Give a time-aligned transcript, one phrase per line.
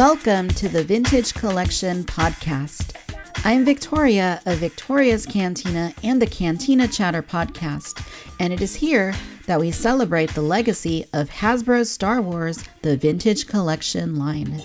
[0.00, 2.96] Welcome to the Vintage Collection Podcast.
[3.44, 8.02] I'm Victoria of Victoria's Cantina and the Cantina Chatter Podcast,
[8.40, 9.12] and it is here
[9.44, 14.58] that we celebrate the legacy of Hasbro's Star Wars The Vintage Collection line.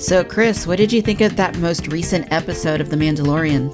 [0.00, 3.68] So, Chris, what did you think of that most recent episode of The Mandalorian?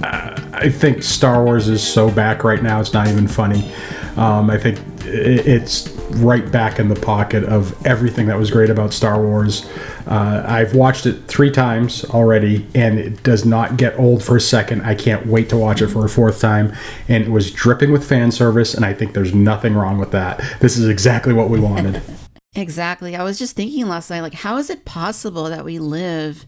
[0.00, 3.68] Uh, I think Star Wars is so back right now, it's not even funny.
[4.16, 8.92] Um, I think it's right back in the pocket of everything that was great about
[8.92, 9.68] Star Wars.
[10.06, 14.40] Uh, I've watched it three times already, and it does not get old for a
[14.40, 14.82] second.
[14.82, 16.72] I can't wait to watch it for a fourth time.
[17.08, 20.40] And it was dripping with fan service, and I think there's nothing wrong with that.
[20.60, 22.00] This is exactly what we wanted.
[22.54, 23.16] exactly.
[23.16, 26.46] I was just thinking last night, like, how is it possible that we live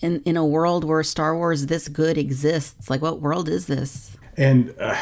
[0.00, 2.90] in in a world where Star Wars this good exists?
[2.90, 4.16] Like, what world is this?
[4.36, 4.96] And uh,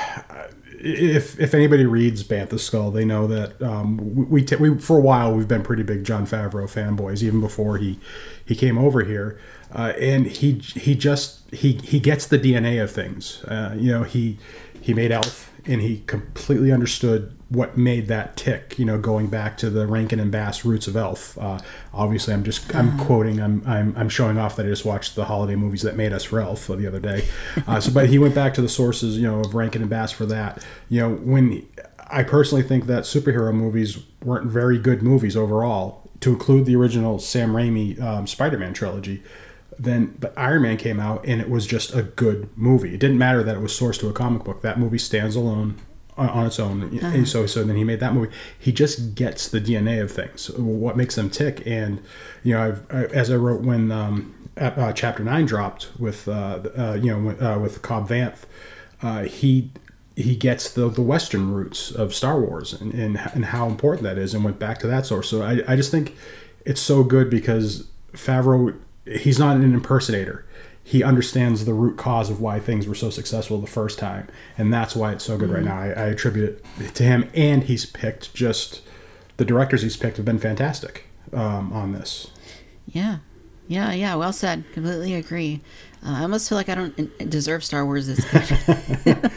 [0.81, 4.99] if if anybody reads Bantha Skull, they know that um, we, we, t- we, for
[4.99, 7.99] a while we've been pretty big Jon Favreau fanboys, even before he
[8.45, 9.39] he came over here.
[9.73, 13.45] Uh, and he he just he he gets the DNA of things.
[13.45, 14.39] Uh, you know, he
[14.81, 18.79] he made Elf, and he completely understood what made that tick.
[18.79, 21.37] You know, going back to the Rankin and Bass roots of Elf.
[21.39, 21.59] Uh,
[21.93, 23.05] obviously, I'm just I'm uh-huh.
[23.05, 23.41] quoting.
[23.41, 26.25] I'm, I'm I'm showing off that I just watched the holiday movies that made us
[26.25, 27.27] for Elf the other day.
[27.67, 30.13] Uh, so, but he went back to the sources, you know, of Rankin and Bass
[30.13, 30.65] for that.
[30.89, 31.67] You know, when
[32.09, 36.05] I personally think that superhero movies weren't very good movies overall.
[36.23, 39.23] To include the original Sam Raimi um, Spider-Man trilogy,
[39.79, 42.93] then but Iron Man came out and it was just a good movie.
[42.93, 44.63] It didn't matter that it was sourced to a comic book.
[44.63, 45.77] That movie stands alone
[46.19, 46.99] on, its own.
[46.99, 47.25] Uh-huh.
[47.25, 48.33] So so then he made that movie.
[48.59, 51.63] He just gets the DNA of things, what makes them tick.
[51.67, 52.03] And
[52.43, 56.61] you know, I've, I, as I wrote when um, uh, chapter nine dropped with uh,
[56.77, 58.45] uh, you know uh, with Cobb Vanth,
[59.03, 59.71] uh, he
[60.17, 64.19] he gets the, the Western roots of Star Wars and, and, and how important that
[64.19, 65.29] is and went back to that source.
[65.29, 66.17] So I, I just think
[66.65, 68.77] it's so good because Favreau,
[69.07, 70.45] he's not an impersonator
[70.89, 74.27] he understands the root cause of why things were so successful the first time,
[74.57, 75.69] and that's why it's so good mm-hmm.
[75.69, 76.03] right now.
[76.03, 78.81] I, I, attribute it to him, and he's picked just
[79.37, 81.05] the directors he's picked have been fantastic
[81.35, 82.31] um, on this.
[82.87, 83.19] Yeah,
[83.67, 84.15] yeah, yeah.
[84.15, 84.65] Well said.
[84.73, 85.61] Completely agree.
[86.03, 88.25] Uh, I almost feel like I don't deserve Star Wars this
[89.05, 89.31] good.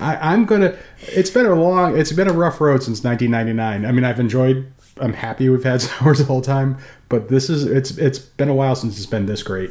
[0.00, 0.76] I, am gonna.
[1.02, 1.96] It's been a long.
[1.96, 3.88] It's been a rough road since 1999.
[3.88, 4.72] I mean, I've enjoyed.
[4.96, 6.76] I'm happy we've had Star Wars the whole time,
[7.08, 7.66] but this is.
[7.66, 7.96] It's.
[7.98, 9.70] It's been a while since it's been this great.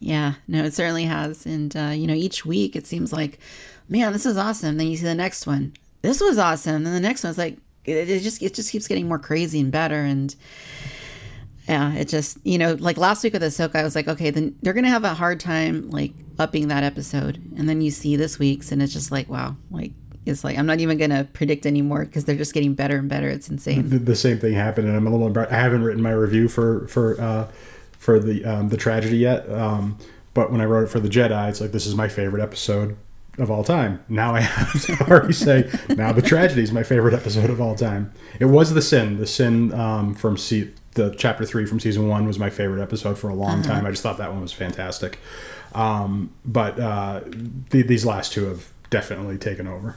[0.00, 1.46] Yeah, no, it certainly has.
[1.46, 3.38] And, uh, you know, each week it seems like,
[3.88, 4.78] man, this is awesome.
[4.78, 5.74] Then you see the next one.
[6.02, 6.86] This was awesome.
[6.86, 9.70] And the next one's like, it, it just, it just keeps getting more crazy and
[9.70, 10.00] better.
[10.00, 10.34] And,
[11.68, 14.56] yeah, it just, you know, like last week with Ahsoka, I was like, okay, then
[14.62, 17.36] they're going to have a hard time like upping that episode.
[17.58, 19.92] And then you see this week's and it's just like, wow, like,
[20.26, 23.28] it's like I'm not even gonna predict anymore because they're just getting better and better.
[23.28, 23.88] It's insane.
[23.88, 25.36] The, the, same thing happened, and I'm a little.
[25.38, 27.48] I haven't written my review for for uh,
[28.00, 29.48] for the um, the tragedy yet.
[29.52, 29.98] Um,
[30.34, 32.96] but when I wrote it for the Jedi, it's like this is my favorite episode
[33.38, 34.02] of all time.
[34.08, 37.76] Now I have to already say now the tragedy is my favorite episode of all
[37.76, 38.12] time.
[38.40, 39.18] It was the sin.
[39.18, 43.18] The sin um, from se- the chapter three from season one was my favorite episode
[43.18, 43.74] for a long uh-huh.
[43.74, 43.86] time.
[43.86, 45.18] I just thought that one was fantastic.
[45.74, 47.20] Um, but uh,
[47.70, 49.96] the, these last two have definitely taken over.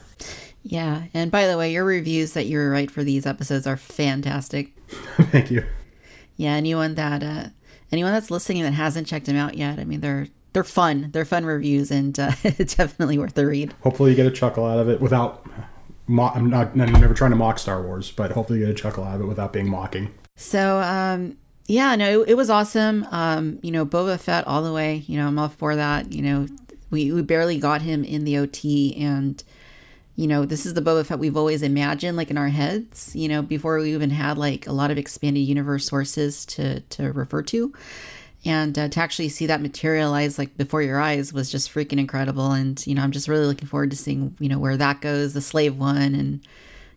[0.62, 4.72] Yeah, and by the way, your reviews that you write for these episodes are fantastic.
[5.16, 5.64] Thank you.
[6.36, 7.48] Yeah, anyone that uh,
[7.94, 11.10] anyone that's listening that hasn't checked them out yet, I mean, they're they're fun.
[11.12, 13.74] They're fun reviews, and uh, it's definitely worth the read.
[13.82, 15.46] Hopefully, you get a chuckle out of it without.
[16.06, 16.72] Mo- I'm not.
[16.72, 19.22] I'm never trying to mock Star Wars, but hopefully, you get a chuckle out of
[19.22, 20.12] it without being mocking.
[20.36, 21.36] So, um,
[21.66, 23.06] yeah, no, it, it was awesome.
[23.10, 25.04] Um, you know, Boba Fett all the way.
[25.06, 26.12] You know, I'm all for that.
[26.12, 26.46] You know,
[26.90, 29.42] we we barely got him in the OT, and
[30.16, 33.28] you know, this is the Boba Fett we've always imagined, like in our heads, you
[33.28, 37.42] know, before we even had like a lot of expanded universe sources to to refer
[37.42, 37.72] to.
[38.46, 42.52] And uh, to actually see that materialize like before your eyes was just freaking incredible.
[42.52, 45.32] And, you know, I'm just really looking forward to seeing, you know, where that goes,
[45.32, 46.40] the slave one and,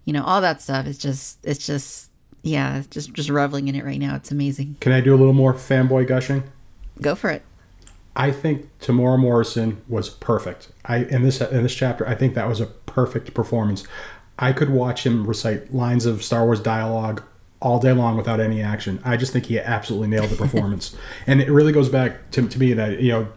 [0.03, 0.85] you know, all that stuff.
[0.85, 2.11] It's just, it's just,
[2.41, 4.15] yeah, just, just reveling in it right now.
[4.15, 4.75] It's amazing.
[4.81, 6.43] Can I do a little more fanboy gushing?
[7.01, 7.43] Go for it.
[8.13, 10.69] I think Temuera Morrison was perfect.
[10.83, 13.83] I in this in this chapter, I think that was a perfect performance.
[14.39, 17.21] I could watch him recite lines of Star Wars dialogue
[17.61, 18.99] all day long without any action.
[19.05, 20.95] I just think he absolutely nailed the performance.
[21.27, 23.27] and it really goes back to, to me that, you know,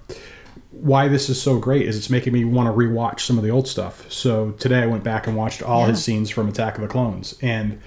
[0.71, 3.51] why this is so great is it's making me want to rewatch some of the
[3.51, 4.11] old stuff.
[4.11, 5.89] So today I went back and watched all yeah.
[5.89, 7.37] his scenes from Attack of the Clones.
[7.43, 7.83] And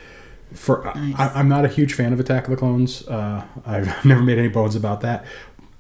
[0.54, 1.16] for nice.
[1.18, 3.08] I, am not a huge fan of Attack of the Clones.
[3.08, 5.26] Uh, I've never made any bones about that.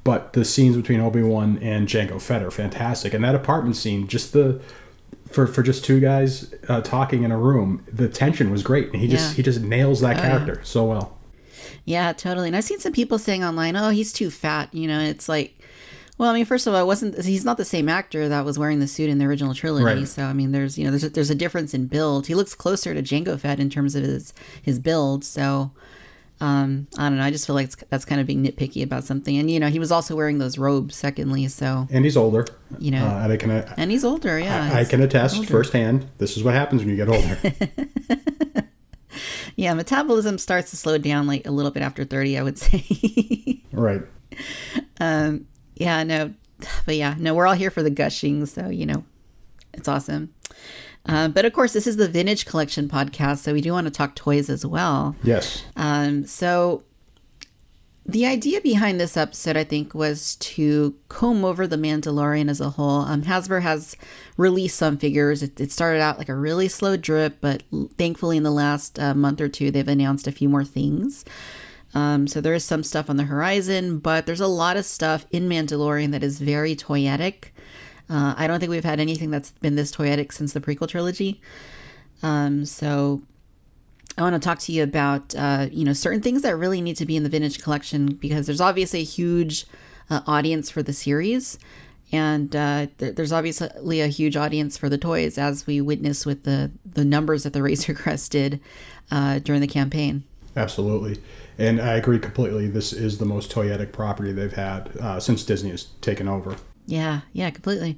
[0.03, 4.07] But the scenes between Obi Wan and Jango Fett are fantastic, and that apartment scene,
[4.07, 4.59] just the
[5.33, 9.01] for for just two guys uh, talking in a room, the tension was great, and
[9.01, 9.35] he just Yeah.
[9.35, 11.17] he just nails that Oh, character so well.
[11.85, 12.47] Yeah, totally.
[12.47, 15.57] And I've seen some people saying online, "Oh, he's too fat." You know, it's like,
[16.17, 18.57] well, I mean, first of all, it wasn't he's not the same actor that was
[18.59, 19.83] wearing the suit in the original trilogy.
[20.01, 20.07] Right.
[20.07, 22.27] So I mean, there's you know there's a, there's a difference in build.
[22.27, 25.25] He looks closer to Jango Fett in terms of his his build.
[25.25, 25.71] So
[26.43, 27.23] um, I don't know.
[27.23, 29.37] I just feel like it's, that's kind of being nitpicky about something.
[29.37, 30.95] And you know, he was also wearing those robes.
[30.95, 32.45] Secondly, so And he's older,
[32.79, 33.05] You know.
[33.05, 34.37] uh, and I can and he's older.
[34.39, 35.47] Yeah, I, I can attest older.
[35.47, 36.05] firsthand.
[36.17, 37.37] This is what happens when you get older.
[39.55, 42.39] Yeah, metabolism starts to slow down like a little bit after thirty.
[42.39, 43.61] I would say.
[43.71, 44.01] right.
[44.99, 45.45] Um.
[45.75, 46.33] Yeah, no,
[46.87, 49.03] but yeah, no, we're all here for the gushing, so you know,
[49.73, 50.33] it's awesome.
[51.05, 53.91] Uh, but of course, this is the Vintage Collection podcast, so we do want to
[53.91, 55.15] talk toys as well.
[55.23, 55.63] Yes.
[55.75, 56.83] Um, so
[58.05, 62.71] the idea behind this episode, I think, was to comb over the Mandalorian as a
[62.71, 63.01] whole.
[63.01, 63.95] Um, Hasbro has
[64.37, 65.41] released some figures.
[65.41, 67.63] It, it started out like a really slow drip, but
[67.97, 71.23] thankfully, in the last uh, month or two, they've announced a few more things.
[71.95, 75.25] Um, so there is some stuff on the horizon, but there's a lot of stuff
[75.31, 77.51] in Mandalorian that is very toyetic.
[78.09, 81.41] Uh, I don't think we've had anything that's been this toyetic since the prequel trilogy.
[82.21, 83.21] Um, so
[84.17, 86.97] I want to talk to you about uh, you know certain things that really need
[86.97, 89.65] to be in the vintage collection because there's obviously a huge
[90.09, 91.57] uh, audience for the series,
[92.11, 96.43] and uh, there, there's obviously a huge audience for the toys, as we witnessed with
[96.43, 98.59] the the numbers that the Razor Crest did
[99.11, 100.23] uh, during the campaign.
[100.55, 101.19] Absolutely.
[101.57, 102.67] And I agree completely.
[102.67, 106.55] This is the most toyetic property they've had uh, since Disney has taken over.
[106.85, 107.97] Yeah, yeah, completely.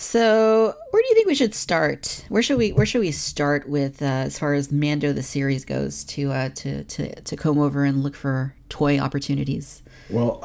[0.00, 2.24] So, where do you think we should start?
[2.28, 5.64] Where should we Where should we start with uh, as far as Mando the series
[5.64, 9.82] goes to uh, to to to comb over and look for toy opportunities?
[10.08, 10.40] Well,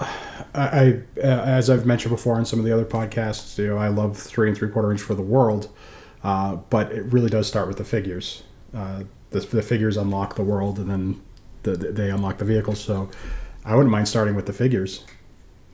[0.56, 3.77] I, I uh, as I've mentioned before on some of the other podcasts, you know,
[3.77, 5.69] I love three and three quarter inch for the world,
[6.24, 8.41] uh, but it really does start with the figures.
[8.74, 11.21] Uh, the, the figures unlock the world, and then
[11.62, 12.81] the, they unlock the vehicles.
[12.81, 13.12] So,
[13.63, 15.03] I wouldn't mind starting with the figures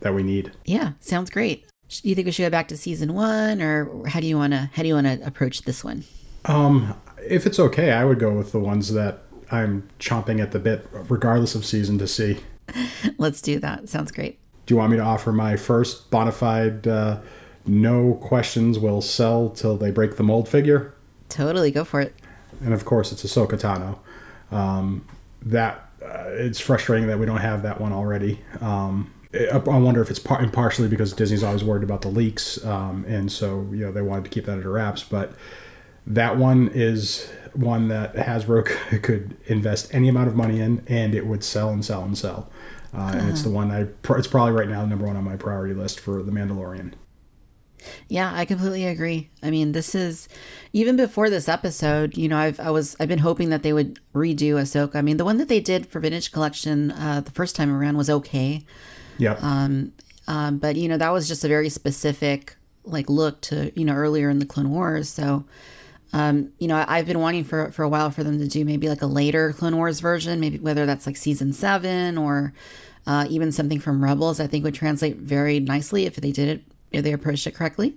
[0.02, 0.52] that we need.
[0.66, 1.66] Yeah, sounds great.
[1.90, 4.54] Do you think we should go back to season one, or how do you want
[4.54, 6.04] to how do you want to approach this one?
[6.46, 6.96] Um,
[7.28, 10.88] if it's okay, I would go with the ones that I'm chomping at the bit,
[10.92, 12.40] regardless of season, to see.
[13.18, 13.90] Let's do that.
[13.90, 14.40] Sounds great.
[14.66, 17.20] Do you want me to offer my first bona fide, uh,
[17.66, 20.94] no questions will sell till they break the mold figure?
[21.28, 22.14] Totally, go for it.
[22.64, 24.00] And of course, it's Ahsoka Tano.
[24.56, 25.08] Um,
[25.42, 28.42] that uh, it's frustrating that we don't have that one already.
[28.62, 32.64] Um, I I wonder if it's par- partially because Disney's always worried about the leaks,
[32.66, 35.04] um, and so you know they wanted to keep that under wraps.
[35.04, 35.34] But
[36.08, 38.66] that one is one that Hasbro
[39.04, 42.50] could invest any amount of money in, and it would sell and sell and sell.
[42.92, 43.84] Uh, And it's the one I.
[43.84, 46.94] pr- It's probably right now number one on my priority list for the Mandalorian.
[48.10, 49.30] Yeah, I completely agree.
[49.42, 50.28] I mean, this is
[50.74, 52.18] even before this episode.
[52.18, 54.96] You know, I've I was I've been hoping that they would redo Ahsoka.
[54.96, 57.96] I mean, the one that they did for Vintage Collection uh, the first time around
[57.96, 58.66] was okay.
[59.20, 59.44] Yep.
[59.44, 59.94] Um,
[60.60, 64.30] but you know, that was just a very specific like look to you know earlier
[64.30, 65.10] in the Clone Wars.
[65.10, 65.46] So,
[66.14, 68.90] um, you know, I've been wanting for for a while for them to do maybe
[68.90, 72.54] like a later Clone Wars version, maybe whether that's like season seven or
[73.08, 74.40] uh, even something from Rebels.
[74.40, 77.96] I think would translate very nicely if they did it if they approached it correctly.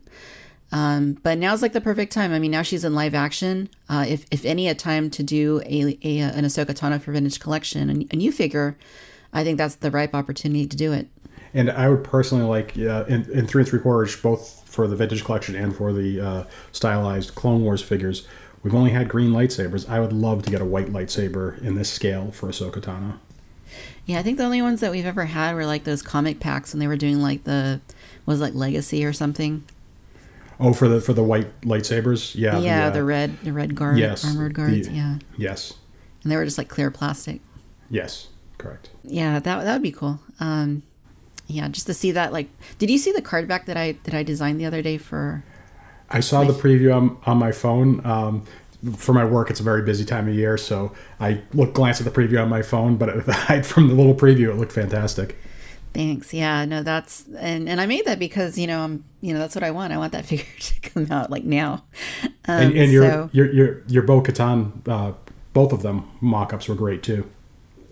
[0.72, 2.32] Um, but now's like the perfect time.
[2.32, 3.68] I mean, now she's in live action.
[3.90, 7.40] Uh, if, if any, a time to do a, a an Ahsoka Tano for Vintage
[7.40, 8.78] Collection, a new figure,
[9.32, 11.08] I think that's the ripe opportunity to do it.
[11.54, 14.96] And I would personally like uh, in, in three and three quarters, both for the
[14.96, 18.26] vintage collection and for the uh, stylized Clone Wars figures.
[18.62, 19.88] We've only had green lightsabers.
[19.88, 23.18] I would love to get a white lightsaber in this scale for Ahsoka Tano.
[24.06, 26.72] Yeah, I think the only ones that we've ever had were like those comic packs
[26.72, 27.80] when they were doing like the
[28.24, 29.64] was it, like Legacy or something.
[30.60, 33.74] Oh, for the for the white lightsabers, yeah, yeah, the, the uh, red the red
[33.74, 34.86] guard yes, armored guards.
[34.86, 35.74] the- yeah, yes,
[36.22, 37.40] and they were just like clear plastic.
[37.90, 38.90] yes, correct.
[39.04, 40.20] Yeah, that that would be cool.
[40.40, 40.82] Um,
[41.46, 42.32] yeah, just to see that.
[42.32, 44.98] Like, did you see the card back that I that I designed the other day
[44.98, 45.44] for?
[46.10, 48.04] I saw the preview on, on my phone.
[48.04, 48.44] Um,
[48.96, 52.04] for my work, it's a very busy time of year, so I look glance at
[52.04, 52.96] the preview on my phone.
[52.96, 53.24] But
[53.64, 55.38] from the little preview, it looked fantastic.
[55.94, 56.32] Thanks.
[56.32, 59.54] Yeah, no, that's and and I made that because you know I'm you know that's
[59.54, 59.92] what I want.
[59.92, 61.84] I want that figure to come out like now.
[62.46, 65.12] Um, And, and your, so, your your your Bo Katan, uh,
[65.52, 67.28] both of them mock-ups were great too.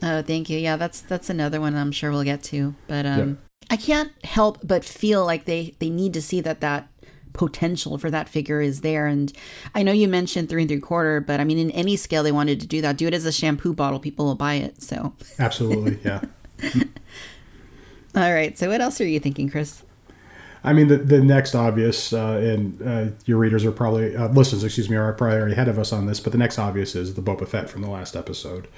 [0.03, 0.59] Oh, thank you.
[0.59, 2.75] Yeah, that's that's another one I'm sure we'll get to.
[2.87, 3.39] But um,
[3.71, 6.89] I can't help but feel like they they need to see that that
[7.33, 9.07] potential for that figure is there.
[9.07, 9.33] And
[9.75, 12.33] I know you mentioned three and three quarter, but I mean in any scale they
[12.33, 12.97] wanted to do that.
[12.97, 14.83] Do it as a shampoo bottle, people will buy it.
[14.83, 16.23] So Absolutely, yeah.
[18.15, 18.59] all right.
[18.59, 19.83] So what else are you thinking, Chris?
[20.63, 24.63] I mean, the, the next obvious, uh, and uh, your readers are probably, uh, listeners,
[24.63, 27.15] excuse me, are probably already ahead of us on this, but the next obvious is
[27.15, 28.69] the Boba Fett from the last episode.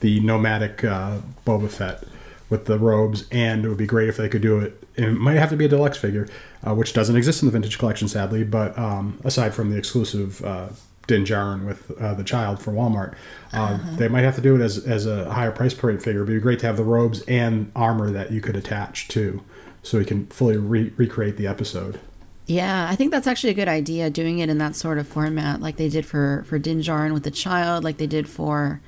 [0.00, 2.04] The nomadic uh, Boba Fett
[2.48, 4.82] with the robes, and it would be great if they could do it.
[4.96, 6.28] It might have to be a deluxe figure,
[6.66, 10.44] uh, which doesn't exist in the vintage collection, sadly, but um, aside from the exclusive
[10.44, 10.68] uh,
[11.06, 13.14] Din Djarin with uh, the child for Walmart.
[13.52, 13.96] Uh, uh-huh.
[13.96, 16.22] They might have to do it as, as a higher price point figure.
[16.22, 19.42] It'd be great to have the robes and armor that you could attach to
[19.82, 21.98] so we can fully re- recreate the episode.
[22.46, 25.60] Yeah, I think that's actually a good idea doing it in that sort of format,
[25.60, 28.80] like they did for for Din Djarin with the child, like they did for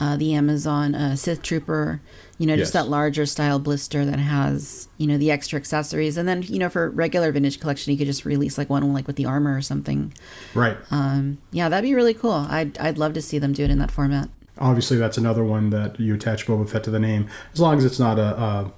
[0.00, 2.00] uh, the Amazon uh, Sith Trooper.
[2.38, 2.84] You know, just yes.
[2.84, 6.70] that larger style blister that has you know the extra accessories, and then you know
[6.70, 9.60] for regular vintage collection, you could just release like one like with the armor or
[9.60, 10.12] something.
[10.54, 10.78] Right.
[10.90, 12.46] Um, yeah, that'd be really cool.
[12.48, 14.30] I'd I'd love to see them do it in that format.
[14.58, 17.84] Obviously, that's another one that you attach Boba Fett to the name, as long as
[17.84, 18.72] it's not a, a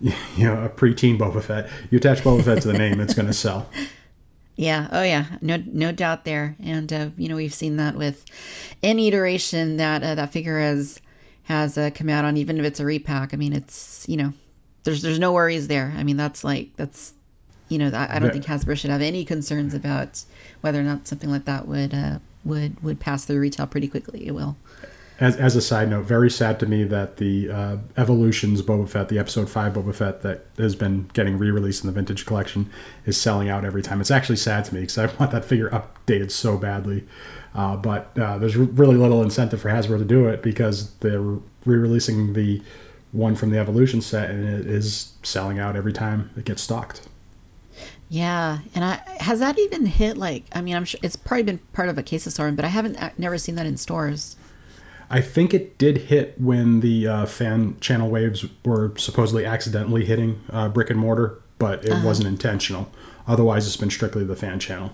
[0.00, 1.68] you know, a preteen Boba Fett.
[1.90, 3.68] You attach Boba Fett to the name, it's going to sell.
[4.58, 4.88] Yeah.
[4.90, 5.26] Oh, yeah.
[5.40, 6.56] No, no doubt there.
[6.60, 8.24] And uh, you know, we've seen that with
[8.82, 11.00] any iteration that uh, that figure has
[11.44, 13.32] has uh, come out on, even if it's a repack.
[13.32, 14.32] I mean, it's you know,
[14.82, 15.94] there's there's no worries there.
[15.96, 17.14] I mean, that's like that's
[17.68, 20.24] you know, I, I don't think Hasbro should have any concerns about
[20.60, 24.26] whether or not something like that would uh, would would pass through retail pretty quickly.
[24.26, 24.56] It will
[25.20, 29.08] as, as a side note, very sad to me that the uh, Evolutions Boba Fett,
[29.08, 32.70] the Episode Five Boba Fett that has been getting re-released in the Vintage Collection,
[33.04, 34.00] is selling out every time.
[34.00, 37.04] It's actually sad to me because I want that figure updated so badly,
[37.54, 41.20] uh, but uh, there's really little incentive for Hasbro to do it because they're
[41.64, 42.62] re-releasing the
[43.10, 47.08] one from the Evolution set and it is selling out every time it gets stocked.
[48.10, 51.58] Yeah, and I has that even hit like I mean I'm sure it's probably been
[51.72, 54.36] part of a case of storm, but I haven't never seen that in stores.
[55.10, 60.40] I think it did hit when the uh, fan channel waves were supposedly accidentally hitting
[60.50, 62.06] uh, brick and mortar, but it uh-huh.
[62.06, 62.90] wasn't intentional.
[63.26, 64.92] Otherwise, it's been strictly the fan channel.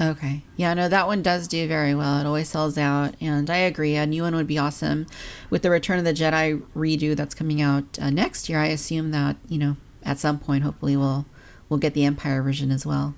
[0.00, 0.42] Okay.
[0.56, 2.20] Yeah, no, that one does do very well.
[2.20, 3.14] It always sells out.
[3.20, 3.96] And I agree.
[3.96, 5.06] A new one would be awesome.
[5.50, 9.10] With the Return of the Jedi redo that's coming out uh, next year, I assume
[9.10, 11.26] that, you know, at some point, hopefully, we'll,
[11.68, 13.14] we'll get the Empire version as well.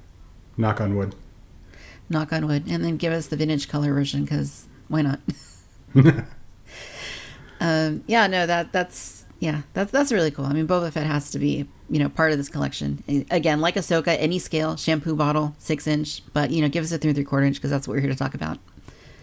[0.57, 1.14] Knock on wood.
[2.09, 2.64] Knock on wood.
[2.66, 5.21] And then give us the vintage color version because why not?
[7.61, 10.44] um, yeah, no, that that's yeah, that's that's really cool.
[10.44, 13.02] I mean, Boba Fett has to be you know part of this collection.
[13.30, 16.99] Again, like Ahsoka, any scale, shampoo bottle, six inch, but you know, give us a
[16.99, 18.59] three and three quarter inch because that's what we're here to talk about.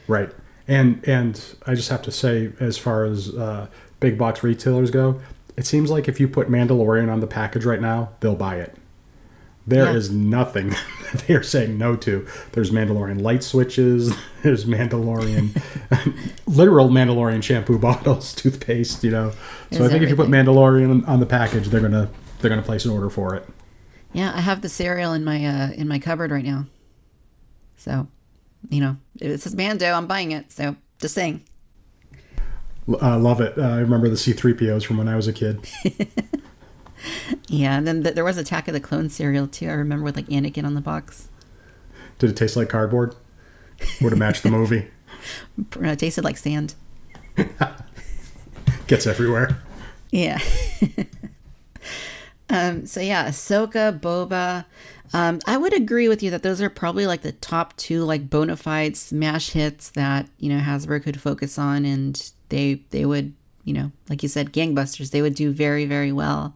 [0.07, 0.31] Right,
[0.67, 3.67] and and I just have to say, as far as uh,
[3.99, 5.21] big box retailers go,
[5.55, 8.75] it seems like if you put Mandalorian on the package right now, they'll buy it.
[9.67, 9.97] There yeah.
[9.97, 10.73] is nothing
[11.27, 12.25] they are saying no to.
[12.53, 14.15] There's Mandalorian light switches.
[14.41, 15.61] There's Mandalorian,
[16.47, 19.03] literal Mandalorian shampoo bottles, toothpaste.
[19.03, 20.03] You know, so I think everything.
[20.03, 22.09] if you put Mandalorian on the package, they're gonna
[22.39, 23.47] they're gonna place an order for it.
[24.13, 26.65] Yeah, I have the cereal in my uh, in my cupboard right now.
[27.75, 28.07] So,
[28.69, 30.51] you know, if it says Mando, I'm buying it.
[30.51, 31.43] So, just saying.
[32.89, 33.57] Uh, love it.
[33.57, 35.67] Uh, I remember the C3POs from when I was a kid.
[37.47, 39.69] Yeah, and then the, there was Attack of the Clone cereal too.
[39.69, 41.29] I remember with like Anakin on the box.
[42.19, 43.15] Did it taste like cardboard?
[44.01, 44.87] Would it match the movie?
[45.81, 46.75] it tasted like sand.
[48.87, 49.61] Gets everywhere.
[50.11, 50.39] Yeah.
[52.49, 54.65] um, so yeah, Ahsoka, Boba.
[55.13, 58.29] Um, I would agree with you that those are probably like the top two like
[58.29, 63.33] bona fide smash hits that you know Hasbro could focus on, and they they would
[63.67, 65.11] you know, like you said, gangbusters.
[65.11, 66.55] They would do very, very well.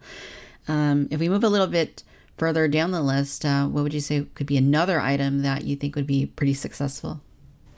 [0.69, 2.03] Um, if we move a little bit
[2.37, 5.75] further down the list, uh, what would you say could be another item that you
[5.75, 7.19] think would be pretty successful?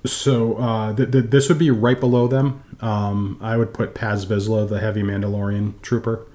[0.05, 2.63] So uh, th- th- this would be right below them.
[2.79, 6.27] Um, I would put Paz Vizsla, the heavy Mandalorian trooper,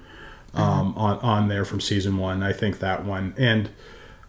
[0.53, 0.99] um, uh-huh.
[0.99, 2.43] on on there from season one.
[2.43, 3.69] I think that one and.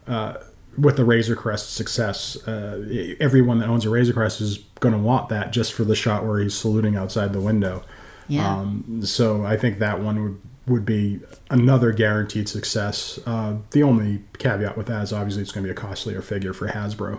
[0.06, 0.34] Uh,
[0.78, 5.00] with the Razor Crest success, uh, everyone that owns a Razor Crest is going to
[5.00, 7.82] want that just for the shot where he's saluting outside the window.
[8.30, 8.58] Yeah.
[8.58, 11.18] Um, so I think that one would would be
[11.50, 13.18] another guaranteed success.
[13.26, 16.52] Uh, the only caveat with that is obviously it's going to be a costlier figure
[16.52, 17.18] for Hasbro due uh-huh.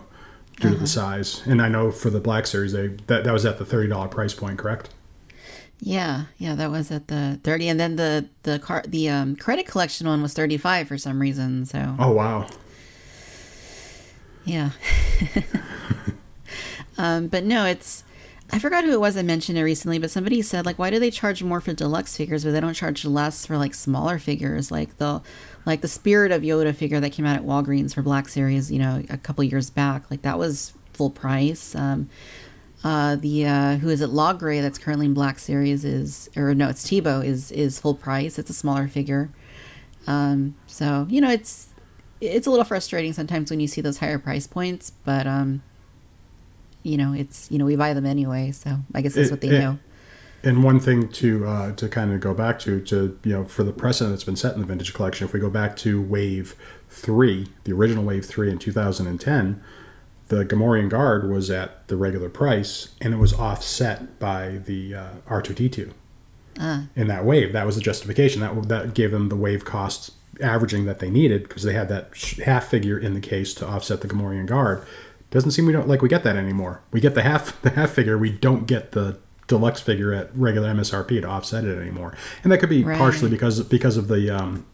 [0.59, 0.85] to the uh-huh.
[0.85, 1.43] size.
[1.45, 4.07] And I know for the Black Series, they that, that was at the thirty dollar
[4.07, 4.89] price point, correct?
[5.81, 9.67] Yeah, yeah, that was at the thirty, and then the the car the um, credit
[9.67, 11.65] collection one was thirty five for some reason.
[11.65, 12.47] So oh wow,
[14.45, 14.69] yeah.
[16.97, 18.03] um, but no, it's
[18.53, 20.99] I forgot who it was I mentioned it recently, but somebody said like, why do
[20.99, 24.71] they charge more for deluxe figures, but they don't charge less for like smaller figures,
[24.71, 25.21] like the
[25.65, 28.79] like the Spirit of Yoda figure that came out at Walgreens for Black Series, you
[28.79, 31.75] know, a couple years back, like that was full price.
[31.75, 32.09] Um,
[32.83, 36.67] uh, the uh, who is it Logray that's currently in Black Series is or no,
[36.67, 38.37] it's Teebo is is full price.
[38.37, 39.29] It's a smaller figure.
[40.07, 41.69] Um, so you know, it's
[42.19, 45.63] it's a little frustrating sometimes when you see those higher price points, but um,
[46.83, 49.41] you know, it's you know we buy them anyway, so I guess that's It- what
[49.41, 49.79] they it- know.
[50.43, 53.63] And one thing to uh, to kind of go back to to you know for
[53.63, 56.55] the precedent that's been set in the vintage collection, if we go back to Wave
[56.89, 59.61] Three, the original Wave Three in 2010,
[60.29, 65.07] the Gamorrean Guard was at the regular price, and it was offset by the uh,
[65.29, 65.91] R2D2
[66.59, 67.53] Ah, in that wave.
[67.53, 68.41] That was the justification.
[68.41, 70.09] That that gave them the wave costs
[70.41, 74.01] averaging that they needed because they had that half figure in the case to offset
[74.01, 74.83] the Gamorrean Guard.
[75.31, 76.81] Doesn't seem we don't like we get that anymore.
[76.91, 78.17] We get the half the half figure.
[78.17, 82.15] We don't get the deluxe figure at regular MSRP to offset it anymore.
[82.43, 82.97] And that could be Right.
[82.97, 84.65] partially because because of the um,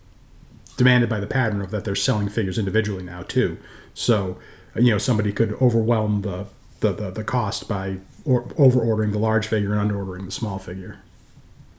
[0.77, 3.57] demanded by the pattern of that they're selling figures individually now too.
[3.93, 4.37] So
[4.75, 6.45] you know somebody could overwhelm the
[6.79, 10.31] the, the, the cost by or, over ordering the large figure and under ordering the
[10.31, 10.99] small figure.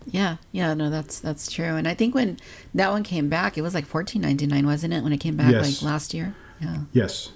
[0.07, 1.77] yeah, yeah, no, that's that's true.
[1.77, 2.39] And I think when
[2.75, 5.03] that one came back, it was like fourteen ninety nine, wasn't it?
[5.05, 5.83] When it came back Yes.
[5.83, 6.35] like last year.
[6.61, 7.31] Yeah, Yes.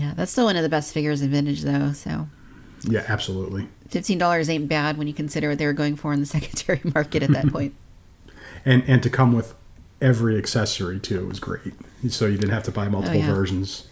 [0.00, 1.92] Yeah, that's still one of the best figures in vintage though.
[1.92, 2.28] So
[2.84, 3.68] Yeah, absolutely.
[3.88, 6.80] fifteen dollars ain't bad when you consider what they were going for in the secondary
[6.94, 7.74] market at that point.
[8.64, 9.54] And and to come with
[10.00, 11.74] every accessory too was great.
[12.08, 13.34] So you didn't have to buy oh, multiple Oh, yeah.
[13.34, 13.86] versions.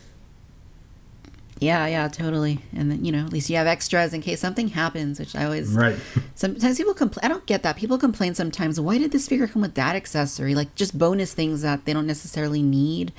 [1.60, 2.60] Yeah, yeah, totally.
[2.72, 5.44] And then, you know, at least you have extras in case something happens, which I
[5.44, 5.96] always Right.
[6.36, 7.24] Sometimes people complain.
[7.24, 7.76] I don't get that.
[7.76, 8.78] People complain sometimes.
[8.80, 10.54] Why did this figure come with that accessory?
[10.54, 13.12] Like just bonus things that they don't necessarily need.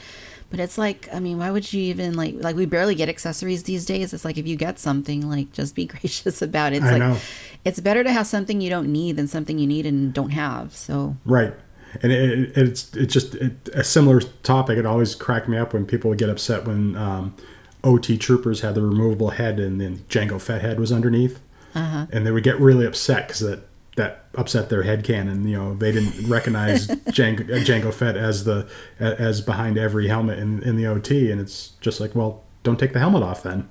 [0.49, 3.63] But it's like, I mean, why would you even like like we barely get accessories
[3.63, 4.13] these days.
[4.13, 6.77] It's like if you get something, like just be gracious about it.
[6.77, 7.17] It's I like know.
[7.65, 10.73] it's better to have something you don't need than something you need and don't have.
[10.73, 11.53] So Right.
[12.01, 14.77] And it, it, it's it's just it, a similar topic.
[14.77, 17.35] It always cracked me up when people would get upset when um,
[17.83, 21.39] OT troopers had the removable head and then Jango Fett head was underneath,
[21.73, 22.07] uh-huh.
[22.11, 23.68] and they would get really upset because that
[23.99, 25.47] that upset their head canon.
[25.47, 28.67] You know, they didn't recognize Jango, Jango Fett as the
[28.99, 32.93] as behind every helmet in, in the OT, and it's just like, well, don't take
[32.93, 33.69] the helmet off then.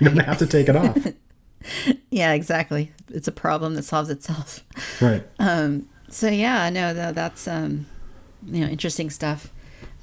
[0.00, 0.96] You don't have to take it off.
[2.10, 2.92] Yeah, exactly.
[3.08, 4.62] It's a problem that solves itself.
[5.02, 5.26] right.
[5.40, 7.86] Um, So yeah, no, tha- that's um,
[8.46, 9.52] you know, interesting stuff.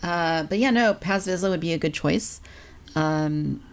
[0.04, 2.42] Uh, but yeah, no, Paz Vizsla would be a good choice.
[2.94, 3.64] Um,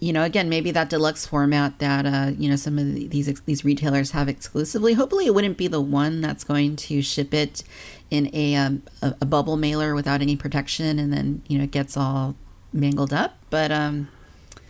[0.00, 3.40] you know, again, maybe that deluxe format that uh, you know some of the, these
[3.42, 4.94] these retailers have exclusively.
[4.94, 7.62] Hopefully, it wouldn't be the one that's going to ship it
[8.10, 11.70] in a um, a, a bubble mailer without any protection, and then you know it
[11.70, 12.34] gets all
[12.72, 13.36] mangled up.
[13.50, 14.08] But um,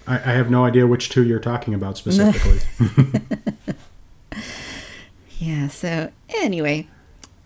[0.06, 2.60] I, I have no idea which two you're talking about specifically.
[5.38, 5.68] Yeah.
[5.68, 6.88] So anyway,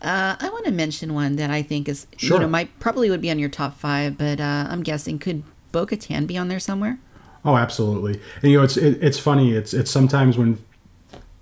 [0.03, 2.37] uh, I want to mention one that I think is Sure.
[2.37, 5.43] you know might probably would be on your top five, but uh, I'm guessing could
[5.73, 6.99] Bo Katan be on there somewhere?
[7.45, 8.21] Oh, absolutely.
[8.43, 9.53] And you know, it's it, it's funny.
[9.53, 10.59] It's it's sometimes when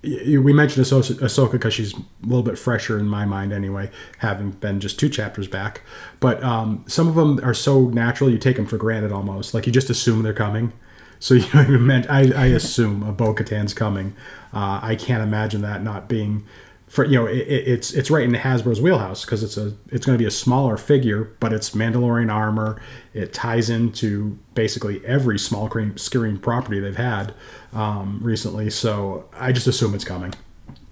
[0.03, 4.79] we mentioned Ahsoka because she's a little bit fresher in my mind anyway, having been
[4.79, 5.81] just two chapters back.
[6.19, 9.53] But um, some of them are so natural you take them for granted almost.
[9.53, 10.71] Like you just assume they're coming.
[11.19, 12.09] So you meant.
[12.09, 14.15] I, I assume a Bo Katan's coming.
[14.53, 16.45] Uh, I can't imagine that not being.
[16.87, 20.05] For you know, it, it- it's it's right in Hasbro's wheelhouse because it's a it's
[20.05, 22.81] going to be a smaller figure, but it's Mandalorian armor.
[23.13, 27.33] It ties into basically every small screen, screen property they've had
[27.73, 28.69] um, recently.
[28.69, 30.33] So I just assume it's coming.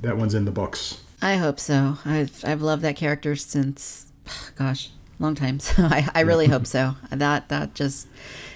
[0.02, 1.02] That one's in the books.
[1.22, 1.98] I hope so.
[2.06, 4.12] I've I've loved that character since,
[4.58, 5.60] gosh, long time.
[5.62, 6.96] So I, I really hope so.
[7.10, 8.08] That that just,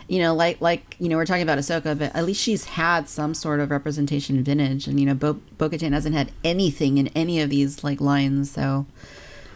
[0.09, 3.07] you know, like like you know, we're talking about Ahsoka, but at least she's had
[3.07, 7.07] some sort of representation in vintage, and you know, Bo Bo-Katan hasn't had anything in
[7.09, 8.51] any of these like lines.
[8.51, 8.85] So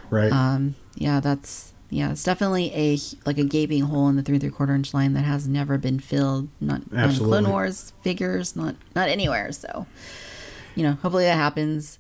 [0.10, 0.32] Right.
[0.32, 4.42] um, yeah, that's yeah, it's definitely a like a gaping hole in the three and
[4.42, 6.48] three quarter inch line that has never been filled.
[6.62, 7.40] Not, not in Absolutely.
[7.42, 9.52] Clone Wars figures, not not anywhere.
[9.52, 9.88] So
[10.76, 11.98] you know, hopefully that happens.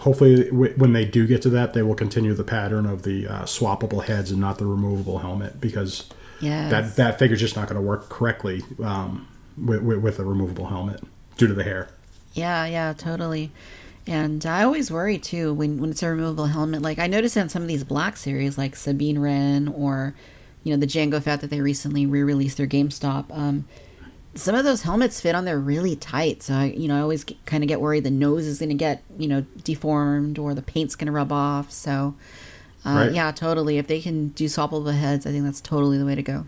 [0.00, 3.26] Hopefully, w- when they do get to that, they will continue the pattern of the
[3.26, 6.68] uh, swappable heads and not the removable helmet because Yeah.
[6.68, 10.66] that that figure's just not going to work correctly um, with, with, with a removable
[10.66, 11.02] helmet
[11.36, 11.88] due to the hair.
[12.34, 13.50] Yeah, yeah, totally.
[14.06, 16.82] And I always worry too when, when it's a removable helmet.
[16.82, 20.14] Like I noticed on some of these black series, like Sabine Wren or,
[20.62, 23.36] you know, the Jango Fett that they recently re-released their GameStop.
[23.36, 23.66] Um,
[24.34, 26.42] some of those helmets fit on there really tight.
[26.42, 28.74] So I, you know, I always kind of get worried the nose is going to
[28.74, 31.72] get, you know, deformed or the paint's going to rub off.
[31.72, 32.14] So,
[32.86, 33.12] uh, Right.
[33.12, 33.78] yeah, totally.
[33.78, 36.46] If they can do swappable heads, I think that's totally the way to go.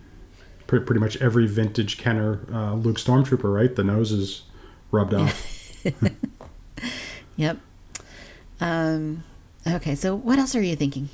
[0.67, 3.75] Pretty, pretty much every vintage Kenner uh, Luke Stormtrooper, right?
[3.75, 4.43] The nose is
[4.91, 5.55] rubbed off.
[7.35, 7.57] Yep.
[8.59, 9.23] Um,
[9.65, 11.07] okay, so what else are you thinking?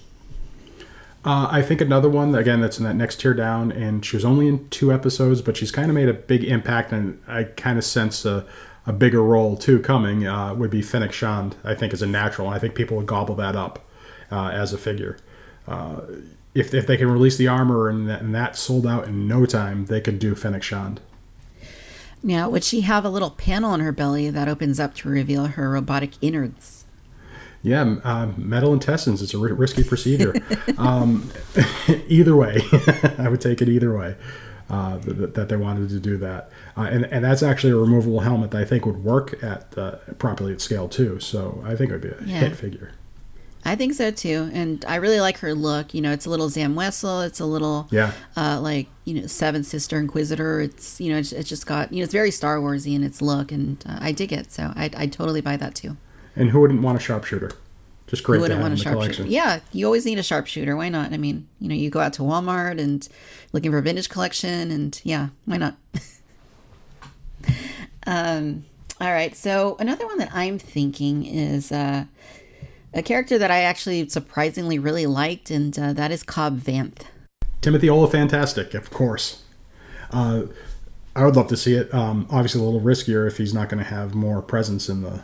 [1.24, 4.26] Uh, I think another one again that's in that next tier down, and she was
[4.26, 7.78] only in two episodes, but she's kind of made a big impact, and I kind
[7.78, 8.46] of sense a,
[8.88, 10.26] a bigger role too coming.
[10.26, 11.56] Uh, would be Fennec Shand.
[11.64, 13.86] I think is a natural, I think people would gobble that up
[14.32, 15.18] uh, as a figure.
[15.68, 16.02] Uh,
[16.54, 19.46] if, if they can release the armor and that, and that sold out in no
[19.46, 21.02] time, they could do Fennec Shand.
[22.24, 25.46] Now, would she have a little panel on her belly that opens up to reveal
[25.46, 26.86] her robotic innards?
[27.62, 29.22] Yeah, uh, metal intestines.
[29.22, 30.34] It's a risky procedure.
[30.78, 31.32] um,
[32.08, 32.62] either way,
[33.18, 34.16] I would take it either way.
[34.68, 38.22] Uh, that, that, they wanted to do that, uh, and and that's actually a removable
[38.22, 41.20] helmet that I think would work at uh, properly at scale too.
[41.20, 42.40] So I think it would be a yeah.
[42.40, 42.92] hit figure.
[43.68, 45.96] I think so too, and I really like her look.
[45.96, 47.26] You know, it's a little Zam Wesell.
[47.26, 50.62] It's a little, yeah, uh, like you know, Seven Sister Inquisitor.
[50.62, 53.24] It's you know, it's, it's, just got you know, it's very Star Warsy in its
[53.24, 54.52] look, and uh, I dig it.
[54.52, 55.98] So I I totally buy that too.
[56.36, 57.52] And who wouldn't want a sharpshooter?
[58.06, 58.38] Just great.
[58.38, 59.26] Who wouldn't want a sharpshooter?
[59.26, 60.76] Yeah, you always need a sharpshooter.
[60.76, 61.12] Why not?
[61.12, 63.08] I mean, you know, you go out to Walmart and
[63.52, 65.76] looking for a vintage collection, and yeah, why not?
[68.06, 68.66] um.
[69.02, 69.36] All right.
[69.36, 71.72] So another one that I'm thinking is.
[71.72, 72.06] uh
[72.96, 77.04] a character that I actually surprisingly really liked, and uh, that is Cobb Vanth.
[77.62, 79.44] Timothy Olyphantastic, of course.
[80.12, 80.44] Uh,
[81.16, 81.94] I would love to see it.
[81.94, 85.24] Um, obviously, a little riskier if he's not going to have more presence in the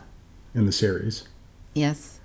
[0.53, 1.23] in the series.
[1.73, 2.19] Yes.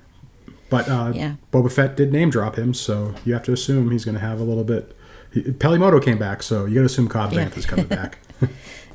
[0.68, 1.36] But uh, yeah.
[1.52, 4.40] Boba Fett did name drop him, so you have to assume he's going to have
[4.40, 4.96] a little bit.
[5.32, 7.44] He, Peli Motto came back, so you got to assume Cobb yeah.
[7.44, 8.18] Vanth is coming back.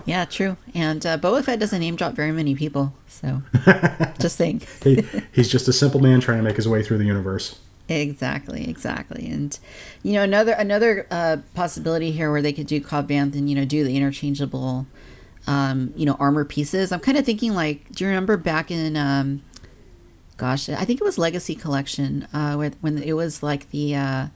[0.05, 0.57] Yeah, true.
[0.73, 3.41] And uh, Boba Fett doesn't name drop very many people, so
[4.19, 4.61] just saying.
[4.83, 7.59] he, he's just a simple man trying to make his way through the universe.
[7.89, 9.27] Exactly, exactly.
[9.27, 9.57] And
[10.03, 13.55] you know, another another uh, possibility here where they could do Cobb Vanth and you
[13.55, 14.87] know do the interchangeable,
[15.47, 16.91] um, you know, armor pieces.
[16.91, 19.41] I'm kind of thinking like, do you remember back in, um,
[20.37, 23.95] gosh, I think it was Legacy Collection, uh, where, when it was like the.
[23.95, 24.27] Uh,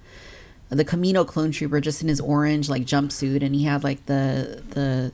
[0.69, 4.63] the Camino clone trooper just in his orange like jumpsuit and he had like the
[4.71, 5.11] the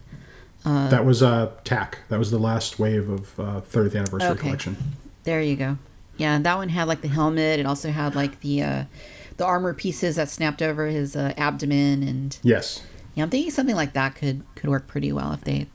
[0.66, 2.00] uh, that was uh, TAC.
[2.10, 4.40] That was the last wave of uh, 30th anniversary okay.
[4.40, 4.78] collection.
[5.24, 5.78] There you go.
[6.18, 7.60] Yeah, that one had like the helmet.
[7.60, 8.84] It also had like the uh,
[9.38, 12.84] the armor pieces that snapped over his uh, abdomen, and yes,
[13.16, 15.68] yeah, I'm thinking something like that could could work pretty well if they.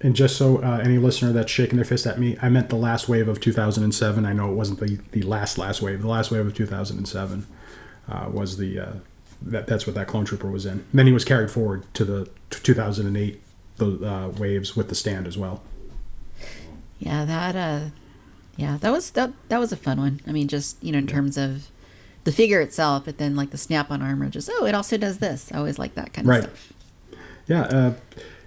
[0.00, 2.76] And just so uh, any listener that's shaking their fist at me, I meant the
[2.76, 4.26] last wave of 2007.
[4.26, 6.02] I know it wasn't the, the last last wave.
[6.02, 7.46] The last wave of 2007
[8.08, 8.92] uh, was the uh,
[9.40, 10.72] that that's what that clone trooper was in.
[10.72, 13.40] And then he was carried forward to the 2008
[13.82, 15.62] the uh, waves with the stand as well.
[16.98, 17.90] Yeah, that uh,
[18.56, 20.20] yeah, that was that that was a fun one.
[20.26, 21.68] I mean, just you know, in terms of
[22.24, 25.50] the figure itself, but then like the snap-on armor, just oh, it also does this.
[25.52, 26.42] I always like that kind of right.
[26.44, 26.72] stuff.
[27.48, 27.94] Yeah, uh,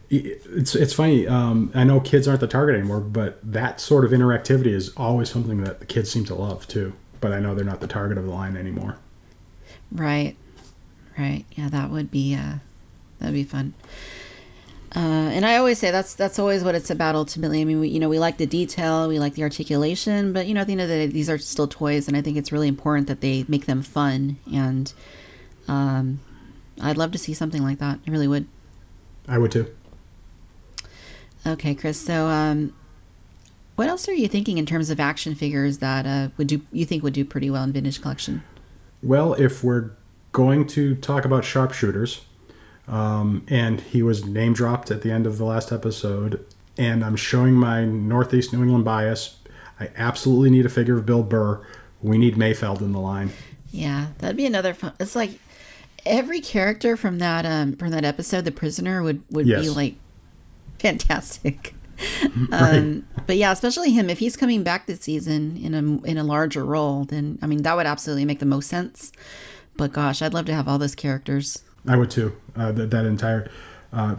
[0.09, 1.27] it's it's funny.
[1.27, 5.29] Um, I know kids aren't the target anymore, but that sort of interactivity is always
[5.29, 6.93] something that the kids seem to love too.
[7.19, 8.97] But I know they're not the target of the line anymore.
[9.91, 10.35] Right,
[11.17, 11.45] right.
[11.51, 12.55] Yeah, that would be uh,
[13.19, 13.73] that'd be fun.
[14.95, 14.99] Uh,
[15.33, 17.59] and I always say that's that's always what it's about ultimately.
[17.59, 20.53] I mean, we, you know, we like the detail, we like the articulation, but you
[20.53, 22.51] know, at the end of the day, these are still toys, and I think it's
[22.51, 24.37] really important that they make them fun.
[24.53, 24.93] And
[25.67, 26.21] um,
[26.81, 27.99] I'd love to see something like that.
[28.07, 28.47] I really would.
[29.27, 29.67] I would too.
[31.45, 31.99] Okay, Chris.
[31.99, 32.73] So, um,
[33.75, 36.85] what else are you thinking in terms of action figures that uh, would do you
[36.85, 38.43] think would do pretty well in vintage collection?
[39.03, 39.91] Well, if we're
[40.31, 42.21] going to talk about sharpshooters
[42.87, 46.45] um, and he was name dropped at the end of the last episode.
[46.77, 49.37] And I'm showing my Northeast New England bias.
[49.79, 51.65] I absolutely need a figure of Bill Burr.
[52.01, 53.31] We need Mayfeld in the line.
[53.71, 54.93] Yeah, that'd be another fun.
[54.99, 55.31] It's like
[56.05, 59.63] every character from that um from that episode, the prisoner would would yes.
[59.63, 59.95] be like
[60.79, 61.73] fantastic.
[62.49, 62.75] right.
[62.77, 66.23] um, but yeah, especially him if he's coming back this season in a in a
[66.23, 69.11] larger role, then I mean that would absolutely make the most sense.
[69.77, 71.63] But gosh, I'd love to have all those characters.
[71.87, 72.35] I would too.
[72.55, 73.49] Uh, that, that entire.
[73.95, 74.15] Uh,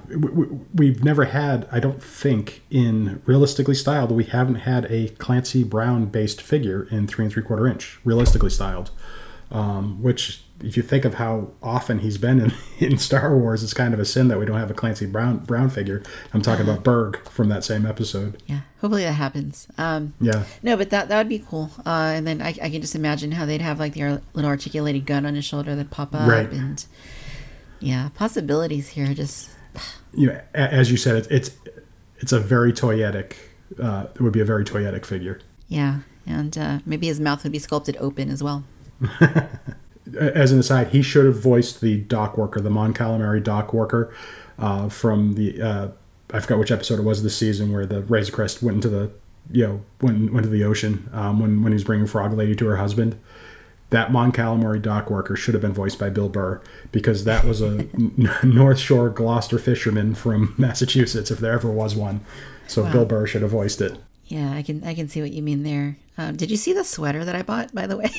[0.75, 5.65] we, have never had, I don't think, in realistically styled, we haven't had a Clancy
[5.65, 8.91] Brown based figure in three and three quarter inch, realistically styled.
[9.51, 13.75] Um, which, if you think of how often he's been in, in Star Wars, it's
[13.75, 16.03] kind of a sin that we don't have a Clancy Brown Brown figure.
[16.33, 18.43] I'm talking about Burg from that same episode.
[18.47, 19.69] Yeah, hopefully that happens.
[19.77, 20.45] Um, yeah.
[20.63, 21.71] No, but that that would be cool.
[21.85, 25.05] Uh, and then I, I can just imagine how they'd have like the little articulated
[25.05, 26.51] gun on his shoulder that pop up right.
[26.51, 26.85] and
[27.81, 29.13] yeah, possibilities here.
[29.15, 29.51] Just
[30.15, 31.51] you know, as you said, it's it's,
[32.19, 33.35] it's a very toyetic.
[33.83, 35.41] Uh, it would be a very toyetic figure.
[35.69, 38.65] Yeah, and uh, maybe his mouth would be sculpted open as well.
[40.19, 44.15] as an aside, he should have voiced the dock worker, the Mon Calamari dock worker,
[44.59, 45.89] uh, from the uh,
[46.33, 49.11] I forgot which episode it was this season where the Razor Crest went into the
[49.51, 52.67] you know went went to the ocean um, when when he's bringing Frog Lady to
[52.67, 53.19] her husband
[53.91, 57.61] that Mon Calamari dock worker should have been voiced by Bill Burr because that was
[57.61, 57.87] a
[58.45, 62.21] North Shore Gloucester fisherman from Massachusetts, if there ever was one.
[62.67, 62.93] So wow.
[62.93, 63.97] Bill Burr should have voiced it.
[64.27, 65.99] Yeah, I can I can see what you mean there.
[66.19, 68.11] Um, did you see the sweater that I bought, by the way?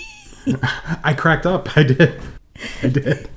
[1.04, 1.76] I cracked up.
[1.76, 2.22] I did.
[2.82, 3.30] I did.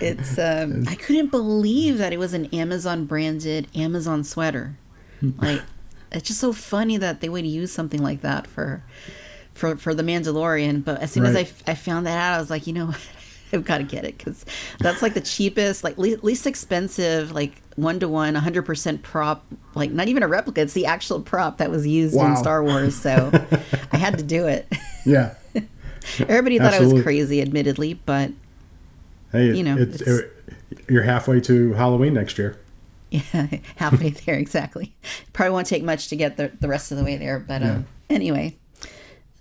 [0.00, 4.76] It's um, I couldn't believe that it was an Amazon branded Amazon sweater.
[5.22, 5.62] Like
[6.12, 8.82] it's just so funny that they would use something like that for
[9.56, 10.84] for for the Mandalorian.
[10.84, 11.54] But as soon as I, Right.
[11.68, 12.98] I found that out, I was like, you know, what?
[13.52, 14.44] I've got to get it because
[14.80, 19.02] that's like the cheapest, like le- least expensive, like one to one, one, hundred percent
[19.02, 19.44] prop.
[19.74, 22.30] Like not even a replica; it's the actual prop that was used Wow.
[22.30, 22.96] in Star Wars.
[22.96, 23.30] So
[23.92, 24.66] I had to do it.
[25.04, 25.34] Yeah.
[26.20, 28.30] Everybody thought I was crazy, admittedly, but
[29.32, 30.32] Hey, You know, it's, it's- it-
[30.88, 32.58] you're halfway to Halloween next year.
[33.10, 34.92] Yeah, halfway there exactly.
[35.32, 37.86] Probably won't take much to get the, the rest of the way there, but um,
[38.10, 38.56] anyway,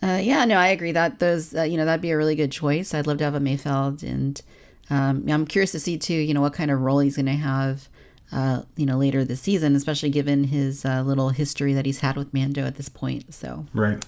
[0.04, 2.52] uh, yeah, no, I agree that those uh, you know that'd be a really good
[2.52, 2.94] choice.
[2.94, 4.42] I'd love to have a Mayfeld, and
[4.90, 7.32] um, I'm curious to see too, you know, what kind of role he's going to
[7.34, 7.90] have,
[8.32, 12.16] uh, you know, later this season, especially given his uh, little history that he's had
[12.18, 13.34] with Mando at this point.
[13.34, 14.04] So, Right.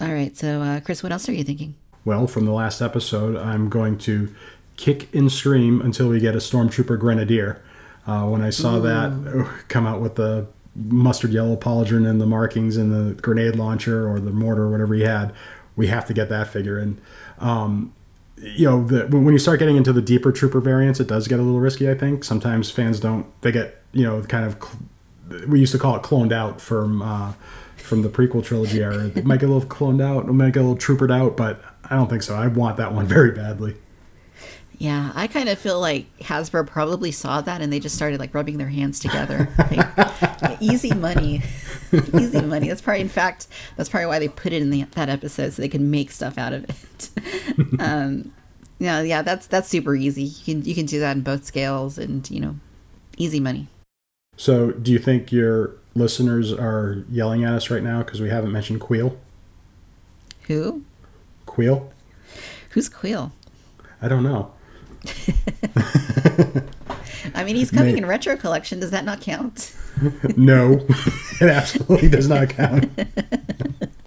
[0.00, 1.74] all right, so uh, Chris, what else are you thinking?
[2.04, 4.32] Well, from the last episode, I'm going to
[4.76, 7.60] kick and scream until we get a Stormtrooper Grenadier.
[8.06, 10.46] Uh, when I saw that uh, come out with the
[10.88, 14.94] mustard yellow pauldron and the markings and the grenade launcher or the mortar or whatever
[14.94, 15.32] he had,
[15.76, 16.78] we have to get that figure.
[16.78, 17.00] And
[17.38, 17.92] um,
[18.36, 21.38] you know, the, when you start getting into the deeper trooper variants, it does get
[21.38, 21.90] a little risky.
[21.90, 23.26] I think sometimes fans don't.
[23.42, 24.54] They get you know kind of.
[24.54, 27.32] cl- We used to call it cloned out from uh,
[27.76, 29.10] from the prequel trilogy era.
[29.14, 31.62] It might get a little cloned out, it might get a little troopered out, but
[31.84, 32.34] I don't think so.
[32.34, 33.74] I want that one very badly.
[34.78, 38.32] Yeah, I kind of feel like Hasbro probably saw that and they just started like
[38.34, 39.48] rubbing their hands together.
[39.70, 40.29] Like,
[40.60, 41.42] easy money,
[41.92, 42.68] easy money.
[42.68, 45.62] That's probably, in fact, that's probably why they put it in the, that episode so
[45.62, 47.10] they can make stuff out of it.
[47.80, 48.32] um,
[48.78, 50.24] yeah, yeah, that's that's super easy.
[50.24, 52.56] You can you can do that in both scales and you know,
[53.16, 53.68] easy money.
[54.36, 58.52] So, do you think your listeners are yelling at us right now because we haven't
[58.52, 59.16] mentioned Kuiil?
[60.44, 60.82] Who?
[61.46, 61.90] Kuiil?
[62.70, 63.32] Who's Quill?
[64.00, 64.52] I don't know.
[67.34, 68.80] I mean, he's coming in retro collection.
[68.80, 69.74] Does that not count?
[70.36, 70.80] No,
[71.42, 72.88] it absolutely does not count.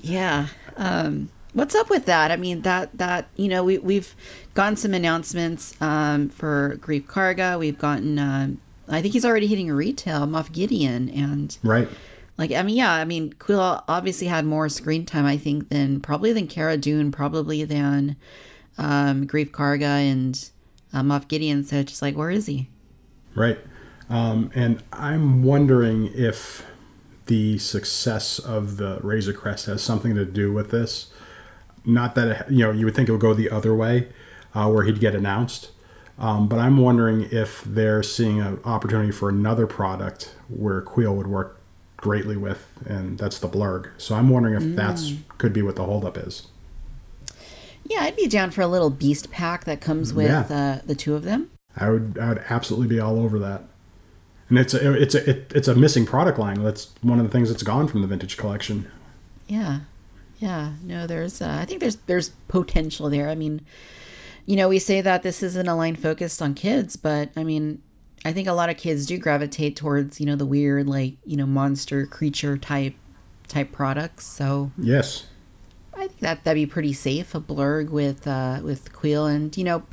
[0.00, 0.48] Yeah.
[0.76, 2.30] Um, what's up with that?
[2.30, 4.14] I mean, that that you know, we we've
[4.54, 7.58] gotten some announcements um, for Greef Karga.
[7.58, 8.18] We've gotten.
[8.18, 10.20] Um, I think he's already hitting retail.
[10.26, 11.88] Moff Gideon and Right?
[12.36, 12.92] like I mean, yeah.
[12.92, 15.24] I mean, Kuiil obviously had more screen time.
[15.24, 18.16] I think than probably than Cara Dune, probably than
[18.76, 20.50] um, Greef Karga and
[20.94, 21.64] uh, Moff Gideon.
[21.64, 22.70] So just like, where is he?
[23.34, 23.58] Right.
[24.08, 26.64] Um, and I'm wondering if
[27.26, 31.10] the success of the Razor Crest has something to do with this.
[31.84, 34.08] Not that it, you know you would think it would go the other way,
[34.54, 35.70] uh, where he'd get announced.
[36.18, 41.26] Um, but I'm wondering if they're seeing an opportunity for another product where Kuiil would
[41.26, 41.60] work
[41.96, 43.90] greatly with, and that's the Blurg.
[43.98, 46.46] So I'm wondering if that's could be what the holdup is.
[47.84, 50.78] Yeah, I'd be down for a little beast pack that comes with Yeah.
[50.80, 51.50] uh, the two of them.
[51.76, 53.64] I would I would absolutely be all over that.
[54.48, 56.62] And it's a, it's a, it, it's a missing product line.
[56.62, 58.90] That's one of the things that's gone from the vintage collection.
[59.48, 59.80] Yeah,
[60.38, 60.72] yeah.
[60.82, 61.40] No, there's.
[61.42, 63.28] Uh, I think there's there's potential there.
[63.28, 63.62] I mean,
[64.46, 67.82] you know, we say that this isn't a line focused on kids, but I mean,
[68.24, 71.36] I think a lot of kids do gravitate towards you know the weird like you
[71.36, 72.94] know monster creature type
[73.48, 74.26] type products.
[74.26, 75.26] So Yes.
[76.04, 77.34] I think that that'd be pretty safe.
[77.34, 79.84] A blurg with uh, with Kuiil, and you know,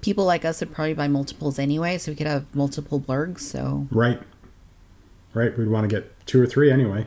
[0.00, 3.40] people like us would probably buy multiples anyway, so we could have multiple blurgs.
[3.40, 4.20] So Right.
[5.32, 5.56] Right.
[5.56, 7.06] We'd want to get two or three anyway.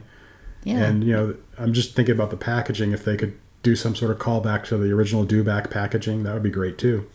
[0.63, 2.93] yeah, And you know, I'm just thinking about the packaging.
[2.93, 6.43] If they could do some sort of callback to the original Dewback packaging, that would
[6.43, 7.09] be great too.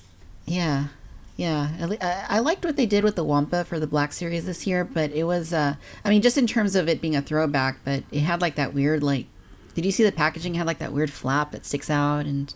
[0.44, 0.88] Yeah,
[1.36, 1.70] yeah.
[2.00, 4.84] I, I liked what they did with the Wampa for the Black Series this year,
[4.84, 8.02] but it was, uh, I mean, just in terms of it being a throwback, but
[8.12, 9.26] it had like that weird, like,
[9.78, 12.26] did you see the packaging had like that weird flap that sticks out?
[12.26, 12.52] And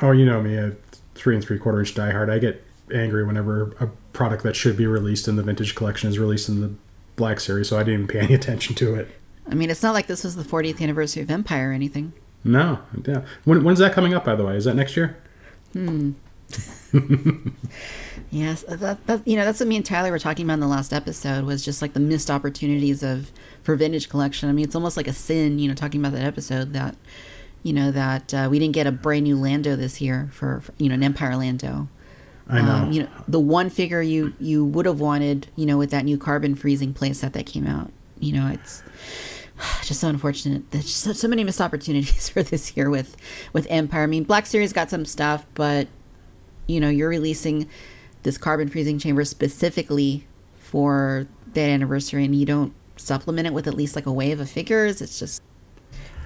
[0.00, 0.74] Oh, you know me, a
[1.14, 2.30] three and three quarter inch diehard.
[2.30, 2.64] I get
[2.94, 6.62] angry whenever a product that should be released in the vintage collection is released in
[6.62, 6.72] the
[7.14, 9.10] Black Series, so I didn't even pay any attention to it.
[9.46, 12.14] I mean, it's not like this was the 40th anniversary of Empire or anything.
[12.42, 13.26] No, yeah.
[13.44, 14.56] When, when's that coming up, by the way?
[14.56, 15.18] Is that next year?
[15.74, 16.12] Hmm.
[18.30, 20.66] yes, that, that you know that's what me and Tyler were talking about in the
[20.66, 23.30] last episode was just like the missed opportunities of
[23.66, 24.48] for vintage collection.
[24.48, 26.94] I mean, it's almost like a sin, you know, talking about that episode that
[27.64, 30.72] you know that uh, we didn't get a brand new Lando this year for, for
[30.78, 31.88] you know an Empire Lando.
[32.48, 32.70] I know.
[32.70, 36.04] Um, you know, the one figure you you would have wanted, you know, with that
[36.04, 37.90] new carbon freezing playset that came out.
[38.20, 38.84] You know, it's
[39.82, 40.70] just so unfortunate.
[40.70, 43.16] There's so many missed opportunities for this year with
[43.52, 44.04] with Empire.
[44.04, 45.88] I mean, Black Series got some stuff, but
[46.68, 47.68] you know, you're releasing
[48.22, 50.24] this carbon freezing chamber specifically
[50.56, 54.48] for that anniversary, and you don't supplement it with at least like a wave of
[54.50, 55.00] figures.
[55.00, 55.42] It's just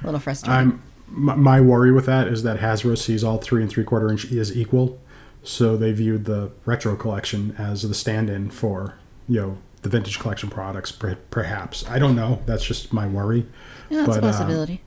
[0.03, 0.57] a little frustrating.
[0.57, 4.11] I'm my, my worry with that is that Hasbro sees all three and three quarter
[4.11, 4.99] inch as equal,
[5.43, 8.95] so they viewed the retro collection as the stand-in for
[9.29, 10.93] you know the vintage collection products.
[10.93, 12.41] Perhaps I don't know.
[12.47, 13.47] That's just my worry.
[13.89, 14.81] Yeah, that's a But, uh, possibility.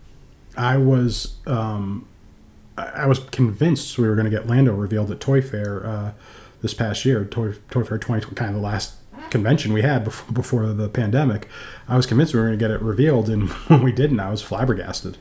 [0.56, 2.08] I was um,
[2.78, 6.12] I I was convinced we were going to get Lando revealed at Toy Fair uh,
[6.62, 8.96] this past year, Toy, Toy Fair 2020, kind of the last
[9.34, 11.50] convention we had before, before the pandemic.
[11.89, 14.32] I was convinced we were going to get it revealed, and when we didn't, I
[14.32, 15.17] was flabbergasted.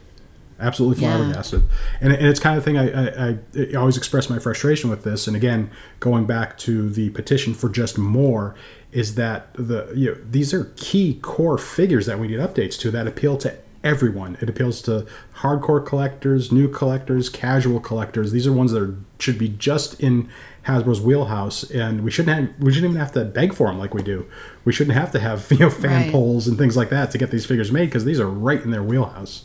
[0.60, 1.16] Absolutely Yeah.
[1.16, 1.62] flabbergasted,
[2.00, 3.38] and, and it's kind of thing I, I, I,
[3.72, 5.26] I always express my frustration with this.
[5.26, 8.54] And again, going back to the petition for just more,
[8.92, 12.92] is that the you know, these are key core figures that we need updates to
[12.92, 14.36] that appeal to everyone.
[14.40, 15.04] It appeals to
[15.38, 18.30] hardcore collectors, new collectors, casual collectors.
[18.30, 20.28] These are ones that are, should be just in
[20.66, 23.94] Hasbro's wheelhouse, and we shouldn't have, we shouldn't even have to beg for them like
[23.94, 24.26] we do.
[24.64, 26.12] We shouldn't have to have you know fan Right.
[26.12, 28.70] polls and things like that to get these figures made because these are right in
[28.70, 29.44] their wheelhouse.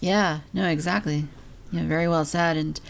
[0.00, 1.26] Yeah, no, exactly.
[1.72, 2.56] Yeah, very well said.
[2.56, 2.80] And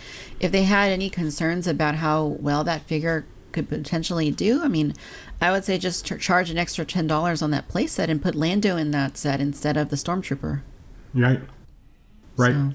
[0.40, 4.92] if they had any concerns about how well that figure could potentially do, I mean,
[5.40, 8.34] I would say just ch- charge an extra ten dollars on that playset and put
[8.34, 10.60] Lando in that set instead of the Stormtrooper.
[11.14, 11.40] Right.
[12.36, 12.52] Right.
[12.52, 12.72] So,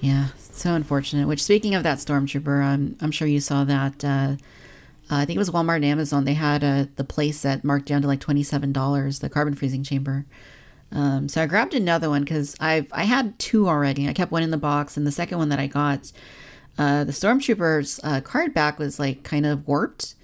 [0.00, 0.28] yeah,
[0.60, 1.28] so unfortunate.
[1.28, 4.04] Which, speaking of that Stormtrooper, I'm I'm sure you saw that.
[4.04, 4.36] Uh,
[5.08, 6.24] uh, I think it was Walmart and Amazon.
[6.24, 9.84] They had uh, the playset marked down to like twenty seven dollars, the carbon freezing
[9.84, 10.26] chamber.
[10.92, 14.08] Um, so I grabbed another one because I've I had two already.
[14.08, 16.12] I kept one in the box, and the second one that I got,
[16.78, 20.14] uh, the Stormtrooper's uh, card back was like kind of warped.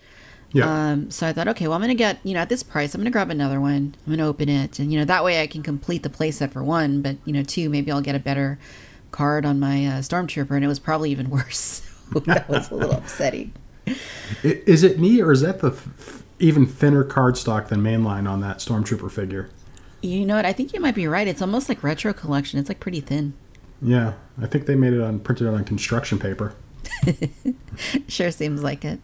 [0.53, 0.91] Yeah.
[0.91, 3.01] Um, so I thought, okay, well, I'm gonna get you know at this price, I'm
[3.01, 3.95] gonna grab another one.
[4.07, 6.63] I'm gonna open it, and you know that way I can complete the playset for
[6.63, 8.59] one, but you know two, maybe I'll get a better
[9.13, 11.89] card on my uh, Stormtrooper, and it was probably even worse.
[12.27, 13.55] That was a little upsetting.
[14.43, 15.83] Is it me or is that the th-
[16.39, 19.49] even thinner cardstock than mainline on that Stormtrooper figure?
[20.03, 20.45] You know what?
[20.45, 21.27] I think you might be right.
[21.27, 22.59] It's almost like retro collection.
[22.59, 23.33] It's like pretty thin.
[23.81, 26.55] Yeah, I think they made it on printed on construction paper.
[28.09, 29.01] Sure seems like it.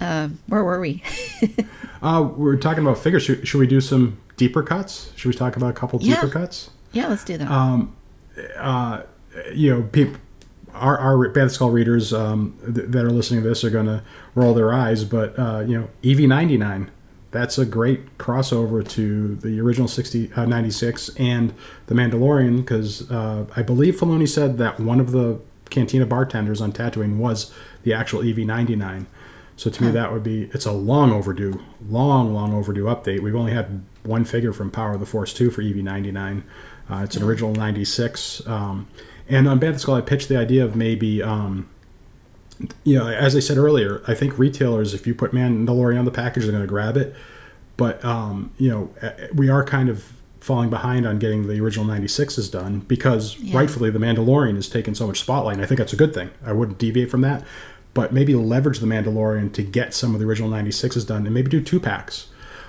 [0.00, 1.02] Um, where were we?
[2.00, 3.24] Uh, we're talking about figures.
[3.24, 5.10] Should, should we do some deeper cuts?
[5.16, 6.14] Should we talk about a couple Yeah.
[6.14, 6.70] deeper cuts?
[6.92, 7.50] yeah, let's do that.
[8.56, 9.02] Uh,
[9.52, 10.20] you know, people,
[10.74, 14.02] our, our BanthaSkull readers um, th- that are listening to this are going to
[14.34, 16.88] roll their eyes, but uh, you know, EV99,
[17.30, 21.52] that's a great crossover to the original 60, uh, 96 and
[21.86, 26.72] the Mandalorian, because uh, I believe Filoni said that one of the Cantina bartenders on
[26.72, 29.06] Tatooine was the actual EV99.
[29.56, 33.20] So to me, that would be it's a long overdue, long, long overdue update.
[33.20, 36.44] We've only had one figure from Power of the Force 2 for EV99.
[36.90, 38.46] Uh, it's an original 96.
[38.46, 38.86] Um,
[39.28, 41.68] and on BanthaSkull, I pitched the idea of maybe, um,
[42.84, 46.10] you know, as I said earlier, I think retailers, if you put Mandalorian on the
[46.10, 47.14] package, they're going to grab it.
[47.76, 48.90] But, um, you know,
[49.34, 53.56] we are kind of falling behind on getting the original 96s done because Yeah.
[53.58, 55.54] rightfully the Mandalorian has taken so much spotlight.
[55.56, 56.30] And I think that's a good thing.
[56.44, 57.44] I wouldn't deviate from that.
[57.94, 61.50] But maybe leverage the Mandalorian to get some of the original 96s done and maybe
[61.50, 62.28] do two packs.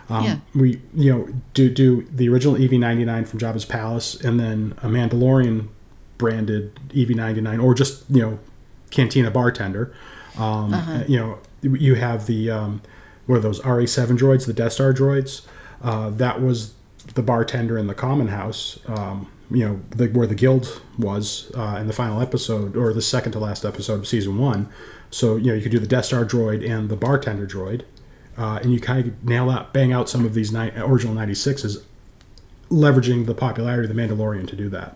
[0.10, 0.38] Um, Yeah.
[0.56, 5.67] We, you know, do do the original EV99 from Jabba's Palace and then a Mandalorian
[6.17, 8.39] branded EV99 or just, you know,
[8.91, 9.93] Cantina bartender.
[10.38, 10.74] Um,
[11.08, 12.82] You know, you have the, um,
[13.26, 15.41] what are those, RA7 droids, the Death Star droids?
[15.84, 16.74] Uh, that was
[17.15, 21.78] the bartender in the Common House, um, you know, the, where the guild was uh,
[21.80, 24.67] in the final episode or the second to last episode of season one.
[25.12, 27.82] So, you know, you could do the Death Star droid and the bartender droid.
[28.39, 31.84] Uh, and you kind of nail out, bang out some of these ni- original 96s,
[32.70, 34.95] leveraging the popularity of the Mandalorian to do that.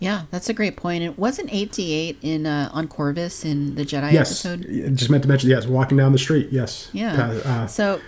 [0.00, 1.02] yeah, that's a great point.
[1.02, 4.96] It wasn't 88 in uh, on Corvus in the Jedi yes, episode.
[4.96, 5.48] just meant to mention.
[5.48, 6.48] Yes, walking down the street.
[6.50, 6.90] Yes.
[6.92, 7.40] Yeah.
[7.44, 8.00] Uh, so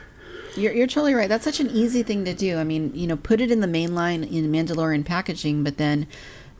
[0.57, 1.29] you're, you're totally right.
[1.29, 2.59] That's such an easy thing to do.
[2.59, 6.07] I mean, you know, put it in the main line in Mandalorian packaging, but then,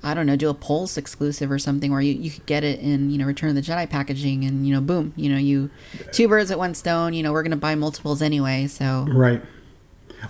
[0.07, 2.81] I don't know, do a Pulse exclusive or something where you, you could get it
[2.81, 5.71] in, you know, Return of the Jedi packaging and, you know, boom, you know, you
[6.13, 8.67] two birds at one stone, you know, we're going to buy multiples anyway.
[8.69, 9.43] So, Right.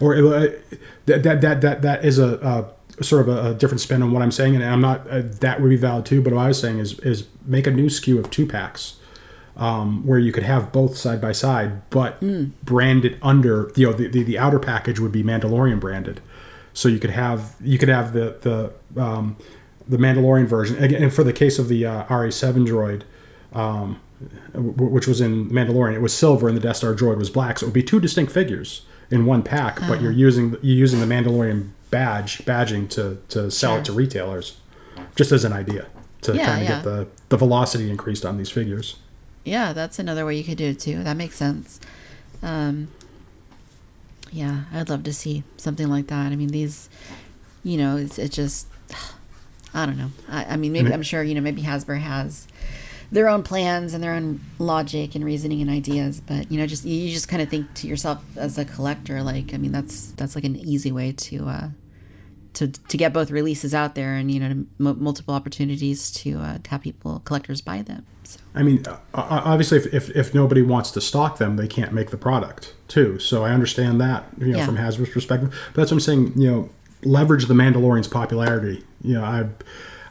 [0.00, 0.48] Or uh,
[1.06, 4.12] that that that that that is a, a sort of a, a different spin on
[4.12, 6.20] what I'm saying, and I'm not uh, that would be valid too.
[6.22, 8.96] But what I was saying is is make a new SKU of two packs,
[9.56, 12.20] um, where you could have both side by side, but
[12.64, 16.20] branded under you know the, the the outer package would be Mandalorian branded,
[16.72, 19.36] so you could have you could have the the um,
[19.88, 21.02] the Mandalorian version again.
[21.02, 23.02] And for the case of the uh, RA7 droid.
[23.52, 24.00] Um,
[24.52, 25.94] w- which was in Mandalorian.
[25.94, 27.58] It was silver, and the Death Star droid was black.
[27.58, 31.00] So it would be two distinct figures in one pack, but you're using you're using
[31.00, 33.78] the Mandalorian badge badging to to sell Sure.
[33.80, 34.56] it to retailers,
[35.16, 35.86] just as an idea
[36.22, 36.74] to Yeah, kind of yeah.
[36.76, 38.96] get the the velocity increased on these figures.
[39.44, 41.02] yeah, that's another way you could do it too.
[41.04, 41.78] That makes sense.
[42.42, 42.88] Um,
[44.32, 46.32] yeah, I'd love to see something like that.
[46.32, 46.88] I mean, these,
[47.62, 48.66] you know, it's it just
[49.76, 50.10] I don't know.
[50.28, 51.42] I, I mean, maybe I'm sure you know.
[51.42, 52.48] Maybe Hasbro has
[53.12, 56.84] their own plans and their own logic and reasoning and ideas, but you know, just
[56.84, 60.34] you just kind of think to yourself as a collector, like, I mean, that's that's
[60.34, 61.68] like an easy way to uh,
[62.54, 66.58] to to get both releases out there and you know m- multiple opportunities to, uh,
[66.62, 68.06] to have people collectors buy them.
[68.24, 68.40] So.
[68.54, 72.10] I mean, uh, obviously, if, if, if nobody wants to stock them, they can't make
[72.10, 73.18] the product too.
[73.18, 74.66] So I understand that you know yeah.
[74.66, 75.50] from Hasbro's perspective.
[75.74, 76.32] But that's what I'm saying.
[76.34, 76.70] You know,
[77.06, 78.84] leverage the Mandalorian's popularity.
[79.02, 79.48] You know, I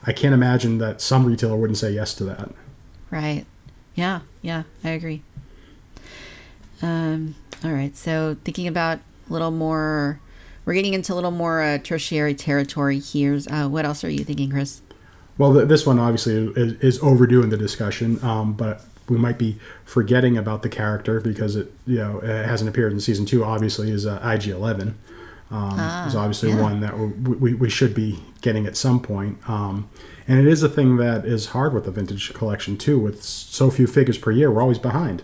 [0.04, 2.50] I can't imagine that some retailer wouldn't say yes to that.
[3.10, 3.44] Right.
[3.94, 4.20] Yeah.
[4.42, 4.64] Yeah.
[4.84, 5.22] I agree.
[6.82, 7.34] Um.
[7.64, 7.96] All right.
[7.96, 10.20] So thinking about a little more,
[10.64, 13.40] we're getting into a little more uh, tertiary territory here.
[13.50, 14.82] Uh, what else are you thinking, Chris?
[15.38, 19.58] Well, this one obviously is, is overdue in the discussion, um, but we might be
[19.84, 23.44] forgetting about the character because it you know it hasn't appeared in season two.
[23.44, 24.98] Obviously, is uh, IG Eleven.
[25.48, 26.60] Um, ah, is obviously yeah.
[26.60, 29.38] one that we, we, we, should be getting at some point.
[29.48, 29.88] Um,
[30.26, 32.98] and it is a thing that is hard with the vintage collection too.
[32.98, 35.22] With so few figures per year, we're always behind.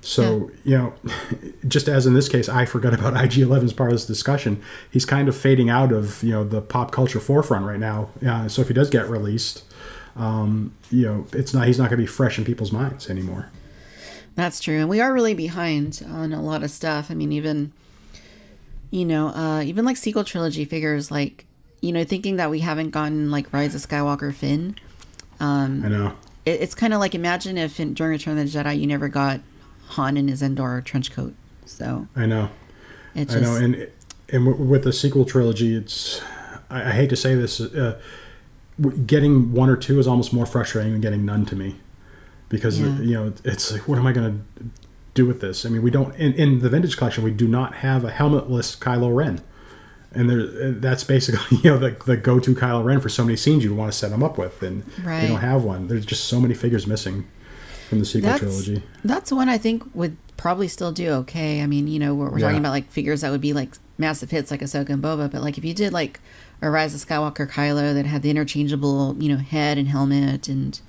[0.00, 0.64] So yeah.
[0.64, 3.94] you know, just as in this case, I forgot about IG Eleven as part of
[3.94, 4.62] this discussion.
[4.88, 8.10] He's kind of fading out of you know the pop culture forefront right now.
[8.24, 9.64] Uh, so if he does get released,
[10.14, 13.50] um, you know, it's not he's not going to be fresh in people's minds anymore.
[14.36, 17.10] That's true, and we are really behind on a lot of stuff.
[17.10, 17.72] I mean, even
[18.96, 21.44] you know, uh, even like sequel trilogy figures, like
[21.82, 24.74] you know, thinking that we haven't gotten like Rise of Skywalker Finn.
[25.38, 26.12] Um, I know.
[26.46, 29.08] It, it's kind of like imagine if in, during Return of the Jedi you never
[29.08, 29.40] got
[29.88, 31.34] Han in his Endor trench coat.
[31.66, 32.48] So I know.
[33.14, 33.88] Just, I know, and
[34.30, 36.22] and with the sequel trilogy, it's
[36.70, 38.00] I, I hate to say this, uh,
[39.04, 41.76] getting one or two is almost more frustrating than getting none to me,
[42.48, 42.98] because yeah.
[43.00, 44.64] you know it's like what am I going to
[45.16, 45.66] do with this?
[45.66, 48.78] I mean, we don't in, in the vintage collection we do not have a helmetless
[48.78, 49.42] Kylo Ren
[50.16, 53.62] and there that's basically you know the, the go-to Kylo Ren for so many scenes
[53.62, 55.20] you want to set him up with, and right.
[55.20, 55.88] they don't have one.
[55.88, 57.26] There's just so many figures missing
[57.88, 58.82] from the sequel that's, trilogy.
[59.04, 61.62] That's one I think would probably still do okay.
[61.62, 62.46] I mean, you know, we're, we're yeah.
[62.46, 65.42] talking about like figures that would be like massive hits like Ahsoka and Boba, but
[65.42, 66.20] like if you did like
[66.62, 70.80] a Rise of Skywalker Kylo that had the interchangeable, you know, head and helmet and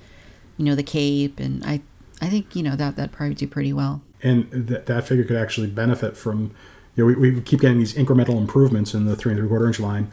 [0.56, 1.82] you know the cape, and I
[2.20, 4.02] I think you know that that probably do pretty well.
[4.22, 6.54] And that that figure could actually benefit from
[6.96, 9.66] you know, we, we keep getting these incremental improvements in the three and three quarter
[9.66, 10.10] inch line.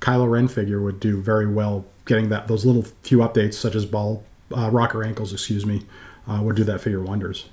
[0.00, 3.86] Kylo Ren figure would do very well getting that those little few updates, such as
[3.86, 4.24] ball
[4.56, 5.82] uh, rocker ankles, excuse me,
[6.28, 7.48] uh, would do that figure wonders.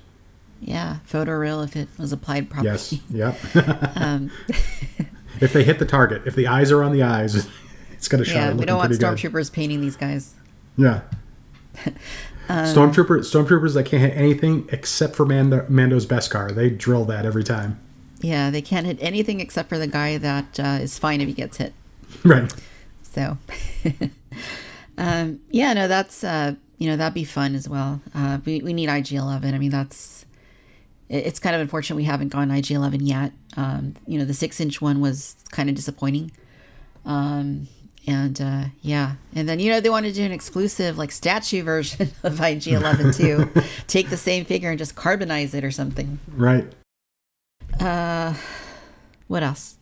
[0.60, 2.72] Yeah, photoreal if it was applied properly.
[2.72, 2.94] Yes.
[3.10, 3.38] Yep.
[3.96, 4.30] um.
[5.40, 7.34] if they hit the target, if the eyes are on the eyes,
[7.92, 8.36] it's going to shine.
[8.36, 10.34] Yeah, we don't want stormtroopers painting these guys.
[10.76, 11.02] Yeah.
[12.48, 16.54] Um, Stormtrooper, stormtroopers that can't hit anything except for Mando, Mando's Beskar.
[16.54, 17.80] They drill that every time.
[18.20, 21.34] Yeah, they can't hit anything except for the guy that uh, is fine if he
[21.34, 21.72] gets hit.
[22.24, 22.52] Right.
[23.02, 23.36] So,
[24.98, 28.00] um, yeah, no, that's uh, you know that'd be fun as well.
[28.14, 29.54] Uh, we we need IG Eleven.
[29.54, 30.24] I mean, that's
[31.08, 33.32] it's kind of unfortunate we haven't gone IG Eleven yet.
[33.56, 36.32] Um, you know, the six inch one was kind of disappointing.
[37.04, 37.68] Um,
[38.06, 41.62] and uh, yeah, and then you know they want to do an exclusive like statue
[41.62, 43.50] version of IG Eleven too.
[43.86, 46.18] Take the same figure and just carbonize it or something.
[46.34, 46.72] Right.
[47.80, 48.34] Uh,
[49.26, 49.76] what else?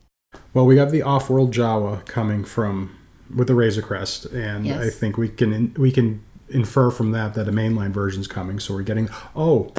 [0.54, 2.96] Well, we have the off-world Jawa coming from
[3.34, 4.86] with the Razor Crest, and yes.
[4.86, 8.60] I think we can we can infer from that that a mainline version's coming.
[8.60, 9.72] So we're getting oh,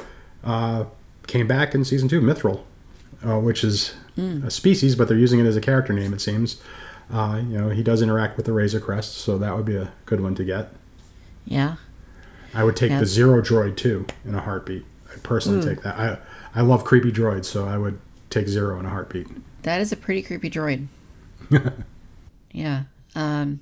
[0.43, 0.85] uh,
[1.27, 2.61] came back in season two, Mythrol,
[3.25, 4.43] uh, which is mm.
[4.43, 6.13] a species, but they're using it as a character name.
[6.13, 6.61] It seems.
[7.13, 9.91] Uh, you know, he does interact with the Razor Crest, so that would be a
[10.05, 10.69] good one to get.
[11.45, 11.75] Yeah.
[12.53, 12.99] I would take yeah.
[12.99, 14.83] the Zero Droid too in a heartbeat.
[15.13, 15.69] I'd personally Ooh.
[15.69, 15.95] take that.
[15.99, 16.17] I
[16.55, 17.99] I love creepy droids, so I would
[18.29, 19.27] take zero in a heartbeat.
[19.63, 20.87] That is a pretty creepy droid.
[22.51, 22.83] yeah.
[23.15, 23.61] Um,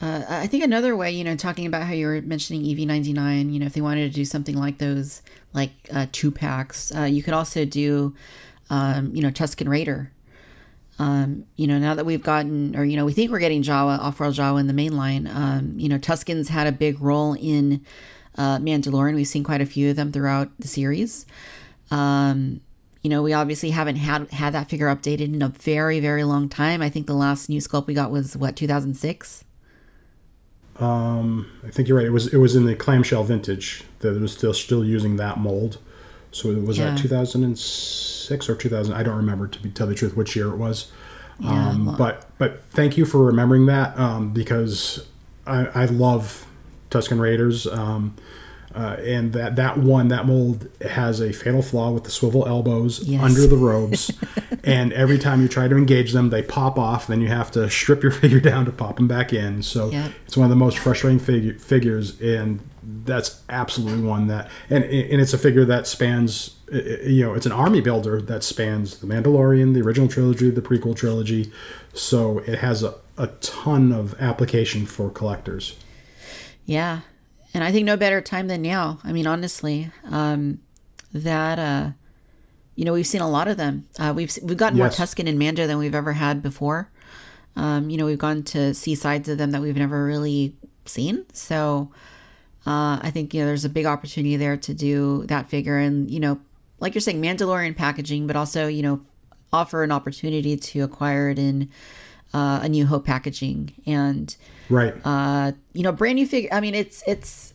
[0.00, 3.60] uh, I think another way, you know, talking about how you were mentioning EV99, you
[3.60, 7.22] know, if they wanted to do something like those, like uh, two packs, uh, you
[7.22, 8.14] could also do,
[8.70, 10.10] um, you know, Tusken Raider.
[10.98, 13.98] Um, you know, now that we've gotten, or, you know, we think we're getting Jawa,
[13.98, 17.34] off world Jawa in the main line, um, you know, Tusken's had a big role
[17.34, 17.84] in
[18.36, 19.14] uh, Mandalorian.
[19.14, 21.26] We've seen quite a few of them throughout the series.
[21.90, 22.60] Um,
[23.02, 26.48] you know, we obviously haven't had had that figure updated in a very, very long
[26.48, 26.80] time.
[26.80, 29.44] I think the last new sculpt we got was what 2006.
[30.80, 32.06] Um, I think you're right.
[32.06, 35.78] It was it was in the clamshell vintage that was still still using that mold.
[36.34, 36.90] So it was yeah.
[36.90, 38.92] that 2006 or 2000.
[38.94, 40.90] I don't remember to be tell the truth which year it was.
[41.40, 41.96] Yeah, um, well.
[41.96, 45.06] but but thank you for remembering that um, because
[45.46, 46.46] I, I love
[46.90, 47.66] Tusken Raiders.
[47.66, 48.16] Um,
[48.74, 52.98] Uh, and that that one that mold has a fatal flaw with the swivel elbows
[53.06, 53.22] Yes.
[53.22, 54.10] under the robes
[54.64, 57.70] and every time you try to engage them they pop off then you have to
[57.70, 60.10] strip your figure down to pop them back in so Yep.
[60.26, 62.58] it's one of the most frustrating figure, figures and
[63.04, 66.76] that's absolutely one that and and it's a figure that spans uh,
[67.06, 70.94] you know it's an army builder that spans the mandalorian the original trilogy the prequel
[70.94, 71.50] trilogy
[71.92, 75.76] so it has a, a ton of application for collectors
[76.66, 77.00] Yeah.
[77.52, 78.98] And I think no better time than now.
[79.04, 80.58] I mean, honestly, um,
[81.12, 81.90] that, uh,
[82.74, 83.86] you know, we've seen a lot of them.
[83.98, 84.98] Uh, we've, we've gotten more Yes.
[84.98, 86.90] Tusken and Mando than we've ever had before.
[87.54, 91.26] Um, you know, we've gone to see sides of them that we've never really seen.
[91.32, 91.92] So,
[92.66, 96.10] uh, I think, you know, there's a big opportunity there to do that figure and,
[96.10, 96.40] you know,
[96.80, 99.00] like you're saying, Mandalorian packaging, but also, you know,
[99.52, 101.70] offer an opportunity to acquire it in,
[102.32, 103.72] uh, a New Hope packaging.
[103.86, 104.34] And,
[104.70, 104.94] right.
[105.04, 107.52] uh you know brand new figure i mean it's it's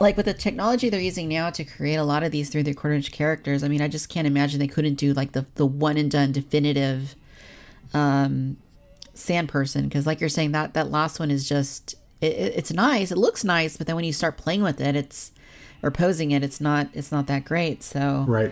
[0.00, 2.72] like with the technology they're using now to create a lot of these through the
[2.72, 5.66] quarter inch characters i mean i just can't imagine they couldn't do like the the
[5.66, 7.14] one and done definitive
[7.92, 8.56] um
[9.14, 9.84] sand person.
[9.84, 11.94] Because like you're saying that that last one is just
[12.24, 13.10] it, it- it's nice.
[13.10, 15.32] It looks nice but then when you start playing with it it's
[15.82, 17.82] or posing it it's not it's not that great.
[17.82, 18.50] So right.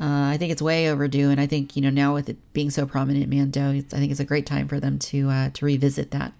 [0.00, 2.70] uh, I think it's way overdue, and I think you know now with it being
[2.70, 5.50] so prominent in Mando, it's, I think it's a great time for them to uh,
[5.54, 6.32] to revisit that.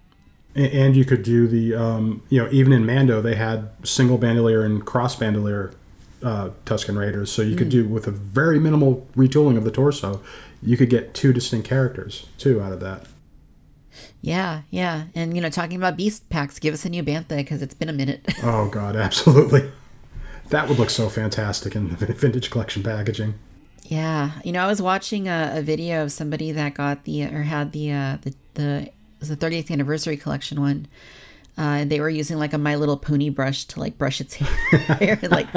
[0.55, 4.63] And you could do the um, you know even in mando they had single bandolier
[4.63, 5.73] and cross bandolier
[6.23, 7.31] uh, tusken raiders.
[7.31, 10.21] So you could do with a very minimal retooling of the torso
[10.61, 13.05] you could get two distinct characters too out of that
[14.25, 17.61] Yeah, yeah, and you know, talking about beast packs, give us a new bantha because
[17.61, 18.25] it's been a minute.
[18.43, 19.71] oh god absolutely
[20.49, 23.35] that would look so fantastic in the vintage collection packaging
[23.87, 27.43] yeah, you know, I was watching a, a video of somebody that got the or
[27.43, 30.87] had the uh, the the the 30th anniversary collection one.
[31.57, 34.33] Uh, and they were using like a My Little Pony brush to like brush its
[34.33, 35.49] hair and like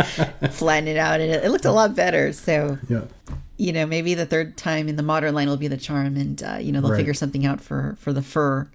[0.52, 2.32] flatten it out, and it, it looked a lot better.
[2.32, 3.04] So yeah
[3.59, 6.42] you know, maybe the third time in the modern line will be the charm, and
[6.42, 6.96] uh, you know they'll Right.
[6.98, 8.68] figure something out for for the fur.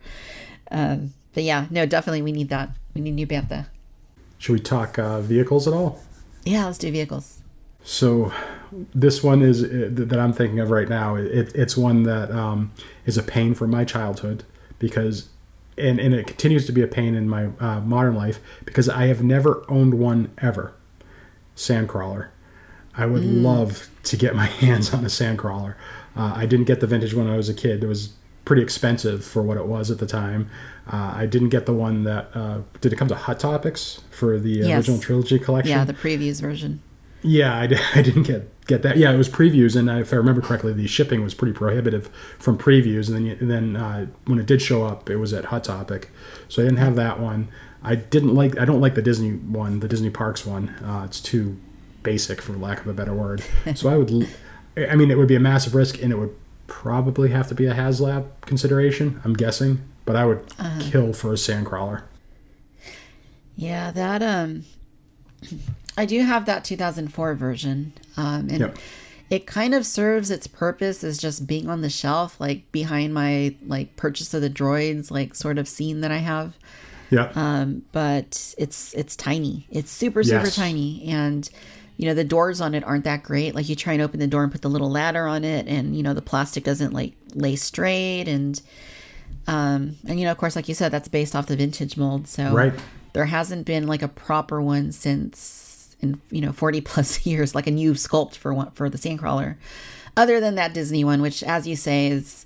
[0.69, 2.69] Um, but yeah, no, definitely we need that.
[2.93, 3.65] We need new bantha.
[4.37, 5.99] should we talk uh, vehicles at all
[6.45, 7.39] Yeah, let's do vehicles.
[7.83, 8.31] So
[8.93, 11.15] this one is uh, that I'm thinking of right now.
[11.15, 12.71] It, it's one that um,
[13.05, 14.43] is a pain from my childhood
[14.79, 15.27] because,
[15.77, 19.07] and, and it continues to be a pain in my uh, modern life because I
[19.07, 20.73] have never owned one ever.
[21.55, 22.27] Sandcrawler.
[22.95, 25.75] I would love to get my hands on a Sandcrawler.
[26.15, 27.83] Uh, I didn't get the vintage when I was a kid.
[27.83, 28.13] It was
[28.45, 30.49] pretty expensive for what it was at the time.
[30.91, 34.37] Uh, I didn't get the one that uh, did it come to Hot Topics for
[34.37, 34.77] the Yes.
[34.79, 35.71] original trilogy collection.
[35.71, 36.81] Yeah, the previews version.
[37.21, 37.63] Yeah, I,
[37.95, 38.97] I didn't get get that.
[38.97, 42.57] Yeah, it was previews, and if I remember correctly, the shipping was pretty prohibitive from
[42.57, 43.07] previews.
[43.07, 46.09] And then and then uh, when it did show up, it was at Hot Topic,
[46.49, 47.47] so I didn't have that one.
[47.81, 48.59] I didn't like.
[48.59, 50.69] I don't like the Disney one, the Disney Parks one.
[50.83, 51.57] Uh, it's too
[52.03, 53.41] basic, for lack of a better word.
[53.75, 54.27] So I would.
[54.77, 56.35] I mean, it would be a massive risk, and it would
[56.67, 59.21] probably have to be a HasLab consideration.
[59.23, 60.43] I'm guessing, but I would
[60.79, 62.03] kill for a Sandcrawler.
[63.55, 64.65] Yeah, that um
[65.97, 67.93] I do have that 2004 version.
[68.17, 68.77] Um and Yep.
[69.29, 73.55] it kind of serves its purpose as just being on the shelf like behind my
[73.65, 76.57] like purchase of the droids like sort of scene that I have.
[77.11, 77.31] Yeah.
[77.35, 79.67] Um but it's it's tiny.
[79.69, 80.55] It's super super Yes.
[80.55, 81.47] tiny and
[82.03, 83.55] you know the doors on it aren't that great.
[83.55, 85.95] Like you try and open the door and put the little ladder on it and
[85.95, 88.61] you know the plastic doesn't like lay straight and
[89.47, 92.27] um and you know of course like you said that's based off the vintage mold
[92.27, 92.73] so Right.
[93.13, 97.67] there hasn't been like a proper one since in you know 40 plus years like
[97.67, 99.55] a new sculpt for one for the sandcrawler
[100.17, 102.43] other than that disney one which as you say is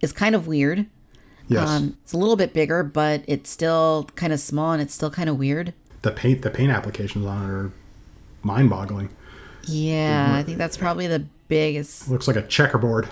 [0.00, 0.86] is kind of weird
[1.46, 1.68] yes.
[1.68, 5.10] um it's a little bit bigger but it's still kind of small and it's still
[5.10, 5.72] kind of weird
[6.02, 7.72] the paint the paint applications on it are
[8.48, 9.08] mind-boggling.
[9.66, 13.08] yeah i think that's probably the biggest Looks like a checkerboard.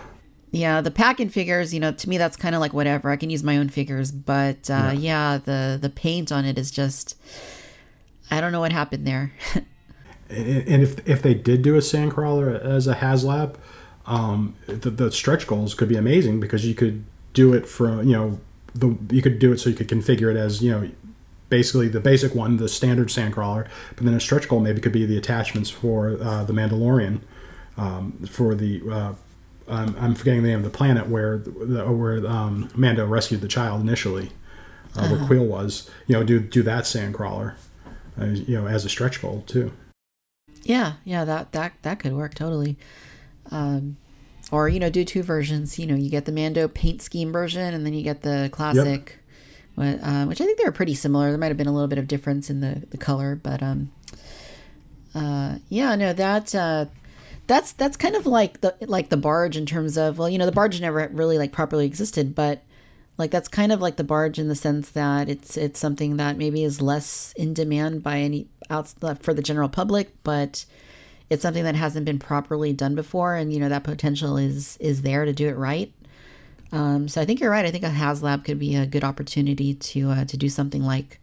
[0.51, 3.31] yeah the pack-in figures you know to me that's kind of like whatever i can
[3.31, 7.17] use my own figures but uh yeah the the paint on it is just
[8.31, 9.33] i don't know what happened there
[10.29, 13.55] And and if if they did do a sandcrawler as a HasLab,
[14.07, 18.13] um, the, the stretch goals could be amazing because you could do it from you
[18.17, 18.41] know
[18.75, 20.91] the you could do it so you could configure it as you know
[21.49, 25.07] basically the basic one, the standard sandcrawler, but then a stretch goal maybe could be
[25.07, 27.21] the attachments for uh, the Mandalorian
[27.77, 28.83] um, for the.
[28.91, 29.15] Uh,
[29.69, 33.49] I'm, I'm forgetting the name of the planet where the, where um, Mando rescued the
[33.49, 34.31] child initially,
[34.95, 35.91] uh, where Kuiil was.
[36.07, 37.55] You know, do do that sandcrawler,
[38.21, 39.73] uh, you know, as a stretch goal too.
[40.63, 42.77] Yeah, yeah, that that that could work totally.
[43.51, 43.97] Um,
[44.53, 45.79] or you know, do two versions.
[45.79, 49.19] You know, you get the Mando paint scheme version, and then you get the classic,
[49.77, 51.31] wh- uh, which I think they were pretty similar.
[51.31, 53.93] There might have been a little bit of difference in the the color, but um,
[55.15, 56.87] uh, yeah, no, that uh,
[57.47, 60.47] that's that's kind of like the like the barge in terms of well, you know,
[60.47, 62.63] the barge never really like properly existed, but
[63.19, 66.37] like that's kind of like the barge in the sense that it's it's something that
[66.37, 70.67] maybe is less in demand by any out for the general public, but
[71.31, 75.03] it's something that hasn't been properly done before, and you know that potential is is
[75.03, 75.93] there to do it right.
[76.73, 77.65] Um, so I think you're right.
[77.65, 81.21] I think a HasLab could be a good opportunity to uh, to do something like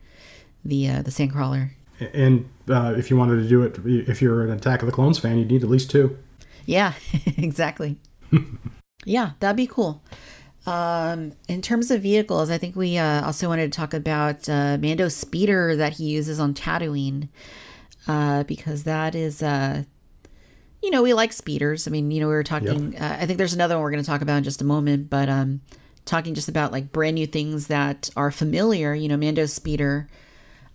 [0.63, 1.71] the uh, the Sandcrawler.
[2.13, 3.77] And uh, if you wanted to do it,
[4.09, 6.17] if you're an Attack of the Clones fan, you'd need at least two.
[6.65, 6.93] Yeah,
[7.37, 7.97] exactly.
[9.05, 10.01] yeah, that'd be cool.
[10.65, 14.77] Um, in terms of vehicles, I think we uh, also wanted to talk about uh,
[14.79, 17.27] Mando's speeder that he uses on Tatooine,
[18.07, 19.83] uh, because that is, uh,
[20.83, 21.87] you know, we like speeders.
[21.87, 22.91] I mean, you know, we were talking.
[22.91, 23.01] Yep.
[23.01, 25.09] Uh, I think there's another one we're going to talk about in just a moment,
[25.09, 25.61] but um,
[26.03, 28.93] talking just about like brand new things that are familiar.
[28.93, 30.09] You know, Mando's speeder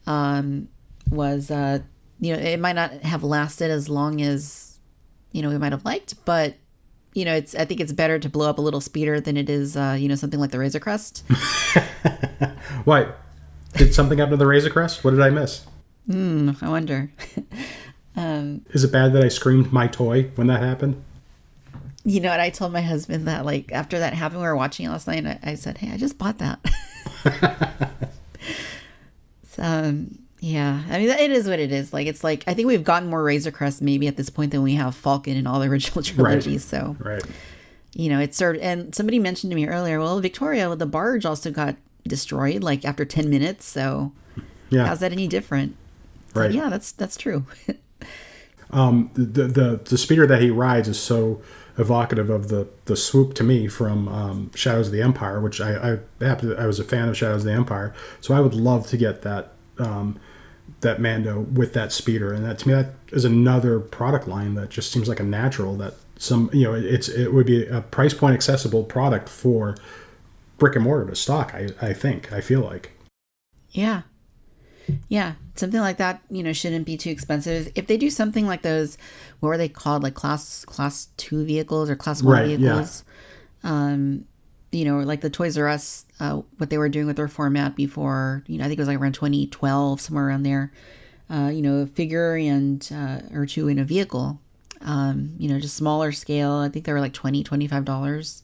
[0.06, 0.68] um,
[1.10, 1.80] was, uh,
[2.20, 4.80] you know, it might not have lasted as long as
[5.32, 6.54] you know we might have liked, but
[7.12, 9.50] you know, it's I think it's better to blow up a little speeder than it
[9.50, 11.22] is, uh, you know, something like the Razor Crest.
[12.84, 13.12] Why?
[13.74, 15.04] Did something happen to the Razor Crest?
[15.04, 15.66] What did I miss?
[16.06, 17.12] Hmm, I wonder.
[18.18, 21.00] um, is it bad that I screamed my toy when that happened?
[22.04, 22.40] You know what?
[22.40, 25.18] I told my husband that, like, after that happened, we were watching it last night,
[25.18, 26.58] and I, I said, "Hey, I just bought that."
[29.44, 31.92] so, um, yeah, I mean, it is what it is.
[31.92, 34.62] Like, it's like I think we've gotten more Razor Crest maybe at this point than
[34.62, 36.72] we have Falcon in all the original trilogies.
[36.72, 36.80] Right.
[36.80, 37.22] So, right,
[37.92, 40.00] you know, it's sort and somebody mentioned to me earlier.
[40.00, 43.64] Well, Victoria, the barge also got destroyed like after ten minutes.
[43.64, 44.10] So,
[44.70, 45.76] yeah, how's that any different?
[46.34, 46.50] So, right.
[46.50, 47.46] Yeah, that's that's true.
[48.70, 51.40] um, the the the speeder that he rides is so
[51.76, 55.98] evocative of the the swoop to me from um, Shadows of the Empire, which I
[56.20, 57.94] I, I was a fan of Shadows of the Empire.
[58.20, 59.52] So I would love to get that.
[59.78, 60.18] Um,
[60.80, 64.68] that Mando with that speeder, and that to me that is another product line that
[64.68, 68.14] just seems like a natural that some you know it's it would be a price
[68.14, 69.76] point accessible product for
[70.58, 71.54] brick and mortar to stock.
[71.54, 72.92] I I think I feel like.
[73.70, 74.02] Yeah,
[75.08, 76.20] yeah, something like that.
[76.30, 77.70] You know, shouldn't be too expensive.
[77.74, 78.98] If they do something like those,
[79.40, 80.02] what were they called?
[80.02, 83.04] Like class class two vehicles or class one right, vehicles.
[83.64, 83.70] Yeah.
[83.70, 84.24] Um,
[84.70, 87.74] you know, like the Toys R Us, uh, what they were doing with their format
[87.74, 90.72] before, you know, I think it was like around 2012, somewhere around there.
[91.30, 94.40] Uh, you know, a figure and uh, or two in a vehicle.
[94.80, 96.52] Um, you know, just smaller scale.
[96.52, 98.42] I think they were like 20 $25.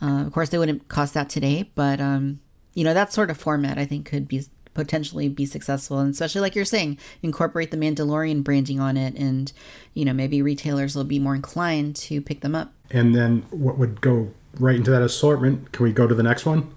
[0.00, 2.40] Uh, of course, they wouldn't cost that today, but, um,
[2.74, 4.42] you know, that sort of format I think could be
[4.74, 5.98] potentially be successful.
[5.98, 9.14] And especially like you're saying, incorporate the Mandalorian branding on it.
[9.14, 9.52] And,
[9.94, 12.72] you know, maybe retailers will be more inclined to pick them up.
[12.90, 15.72] And then what would go right into that assortment.
[15.72, 16.72] Can we go to the next one?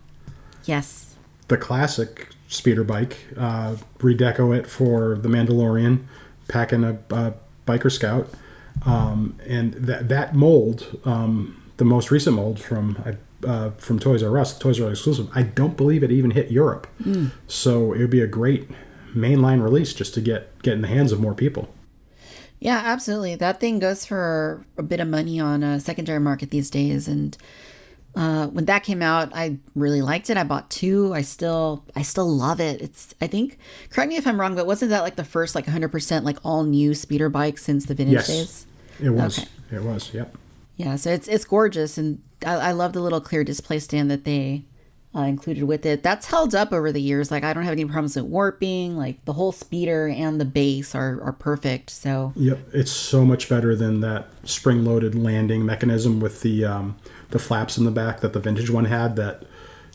[0.66, 1.16] Yes.
[1.48, 3.18] The classic speeder bike.
[3.38, 6.06] Uh, redeco it for the Mandalorian,
[6.48, 7.34] pack in a, a
[7.68, 8.30] biker scout,
[8.86, 14.38] um, and that that mold, um, the most recent mold from uh, from Toys R
[14.38, 15.30] Us, Toys R Us exclusive.
[15.36, 17.32] I don't believe it even hit Europe, mm.
[17.48, 18.70] so it would be a great
[19.16, 21.74] mainline release just to get get in the hands of more people.
[22.60, 23.36] Yeah, absolutely.
[23.36, 27.38] That thing goes for a bit of money on a secondary market these days, and
[28.16, 30.38] uh, when that came out, I really liked it.
[30.38, 31.14] I bought two.
[31.14, 32.82] I still, I still love it.
[32.82, 35.66] It's, I think, correct me if I'm wrong, but wasn't that like the first like
[35.66, 38.68] 100% like all new speeder bike since the vintage yes, days?
[39.04, 39.40] It was.
[39.40, 39.50] Okay.
[39.74, 40.14] It was.
[40.14, 40.38] Yep.
[40.76, 40.96] Yeah.
[40.96, 44.66] So it's it's gorgeous, and I, I love the little clear display stand that they
[45.16, 46.04] uh, included with it.
[46.04, 47.32] That's held up over the years.
[47.32, 48.98] Like I don't have any problems with warping.
[48.98, 51.90] Like the whole speeder and the base are are perfect.
[51.90, 56.98] So yep, it's so much better than that spring loaded landing mechanism with the um,
[57.30, 59.16] the flaps in the back that the vintage one had.
[59.16, 59.44] That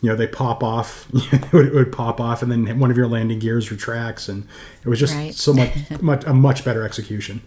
[0.01, 2.97] you know they pop off, it, would, it would pop off, and then one of
[2.97, 4.47] your landing gears retracts, and
[4.83, 5.35] it was just right.
[5.35, 5.71] so much,
[6.01, 7.41] much a much better execution.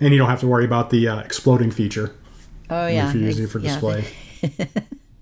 [0.00, 2.14] And you don't have to worry about the uh, exploding feature.
[2.70, 4.04] Oh yeah, if you're using it for display.
[4.42, 4.66] Yeah.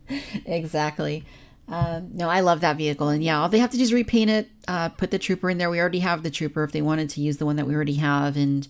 [0.46, 1.24] exactly.
[1.68, 4.30] Um, no, I love that vehicle, and yeah, all they have to do is repaint
[4.30, 5.68] it, uh, put the trooper in there.
[5.68, 6.62] We already have the trooper.
[6.62, 8.68] If they wanted to use the one that we already have, and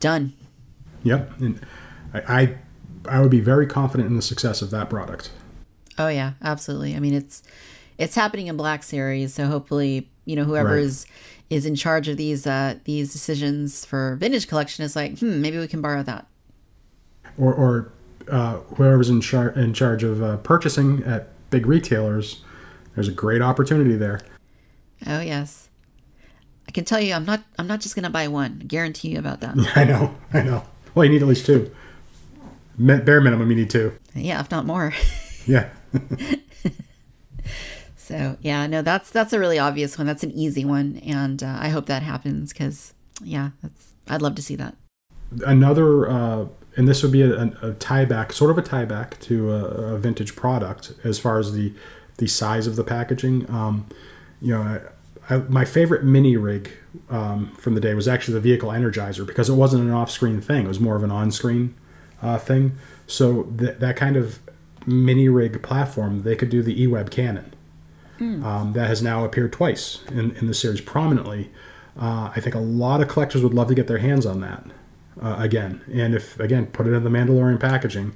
[0.00, 0.32] done.
[1.02, 1.66] Yep, and
[2.12, 2.58] I, I,
[3.08, 5.30] I would be very confident in the success of that product.
[5.98, 6.96] Oh yeah, absolutely.
[6.96, 7.42] I mean, it's
[7.98, 10.82] it's happening in Black Series, so hopefully, you know, whoever right.
[10.82, 11.06] is
[11.50, 15.58] is in charge of these uh, these decisions for vintage collection is like, hmm, maybe
[15.58, 16.26] we can borrow that.
[17.38, 17.92] Or, or
[18.28, 22.42] uh, whoever's in, char- in charge of uh, purchasing at big retailers,
[22.94, 24.20] there's a great opportunity there.
[25.06, 25.68] Oh yes.
[26.68, 28.58] I can tell you I'm not I'm not just gonna buy one.
[28.60, 29.56] I guarantee you about that.
[29.76, 30.64] I know, I know.
[30.94, 31.74] Well you need at least two.
[32.78, 33.92] Bare minimum you need two.
[34.14, 34.92] Yeah, if not more.
[35.46, 35.70] yeah.
[37.96, 40.06] so yeah, no, that's that's a really obvious one.
[40.06, 44.34] That's an easy one, and uh, I hope that happens because yeah, that's I'd love
[44.36, 44.76] to see that.
[45.46, 46.46] Another, uh,
[46.80, 49.64] and this would be a, a, tie back, sort of a tie back to a,
[49.64, 51.74] a, vintage product as far as the
[52.16, 53.44] the size of the packaging.
[53.50, 53.86] Um,
[54.40, 54.80] you know,
[55.28, 56.70] I, I, my favorite mini rig
[57.10, 60.40] um, from the day was actually the vehicle energizer because it wasn't an off screen
[60.40, 61.74] thing; it was more of an on screen
[62.22, 62.78] uh, thing.
[63.06, 64.38] So th- that kind of
[64.86, 67.52] mini rig platform, they could do the E-Web cannon.
[68.18, 68.42] Mm.
[68.42, 71.50] Um, that has now appeared twice in, in the series prominently.
[72.00, 74.64] Uh, I think a lot of collectors would love to get their hands on that
[75.20, 75.82] uh, again.
[75.92, 78.14] And if, again, put it in the Mandalorian packaging,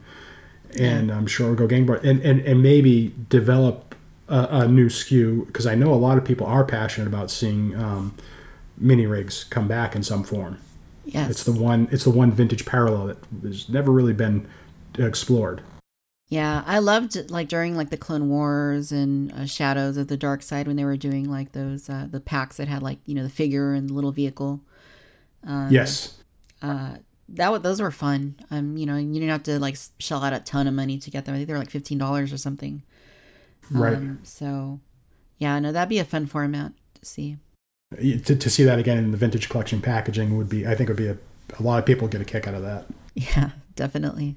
[0.79, 1.11] and.
[1.11, 2.05] I'm sure it'll go gangbusters.
[2.05, 3.95] And, and, and maybe develop
[4.29, 7.75] a, a new SKU, because I know a lot of people are passionate about seeing
[7.77, 8.15] um,
[8.77, 10.59] mini rigs come back in some form.
[11.05, 11.31] Yes.
[11.31, 11.89] It's the one.
[11.93, 14.49] It's the one vintage parallel that has never really been
[14.99, 15.63] explored.
[16.29, 20.43] Yeah, I loved like during like the Clone Wars and uh, Shadows of the Dark
[20.43, 23.23] Side when they were doing like those uh, the packs that had like you know
[23.23, 24.63] the figure and the little vehicle.
[25.47, 26.17] Um, yes.
[26.65, 26.97] Uh,
[27.31, 28.37] that those were fun.
[28.51, 31.11] Um, you know, you didn't have to like shell out a ton of money to
[31.11, 31.35] get them.
[31.35, 32.83] I think they were like fifteen dollars or something.
[33.71, 33.97] Right.
[33.97, 34.81] Um, so,
[35.39, 37.39] yeah, no, that'd be a fun format to see.
[37.99, 40.99] To, to see that again in the vintage collection packaging would be, I think, would
[40.99, 41.17] be a,
[41.59, 42.87] a lot of people get a kick out of that.
[43.17, 44.35] Yeah, definitely.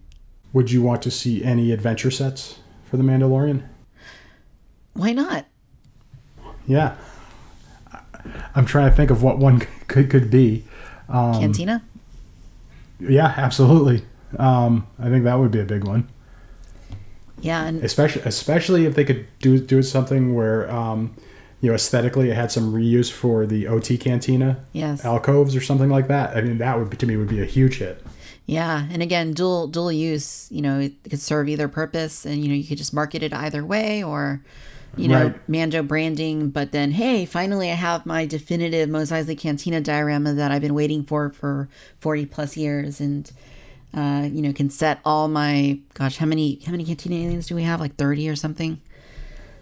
[0.54, 3.68] Would you want to see any adventure sets for the Mandalorian?
[4.94, 5.48] Why not?
[6.68, 6.96] Yeah.
[8.54, 10.64] I'm trying to think of what one could could be.
[11.10, 11.84] Um, Cantina.
[13.00, 14.04] Yeah, absolutely.
[14.38, 16.10] Um, I think that would be a big one.
[17.40, 21.16] Yeah, and especially especially if they could do do something where um,
[21.62, 25.90] you know aesthetically it had some reuse for the OT cantina, yes, alcoves or something
[25.90, 26.36] like that.
[26.36, 28.04] I mean, that would be, to me would be a huge hit.
[28.48, 30.48] Yeah, and again, dual dual use.
[30.52, 33.34] You know, it could serve either purpose, and you know, you could just market it
[33.34, 34.44] either way, or
[34.96, 35.50] you know, right.
[35.50, 36.50] Mando branding.
[36.50, 40.74] But then, hey, finally, I have my definitive Mos Eisley Cantina diorama that I've been
[40.74, 41.70] waiting for for
[42.00, 43.32] forty plus years, and
[43.94, 47.56] uh, you know, can set all my gosh, how many how many Cantina aliens do
[47.56, 47.80] we have?
[47.80, 48.80] Like thirty or something.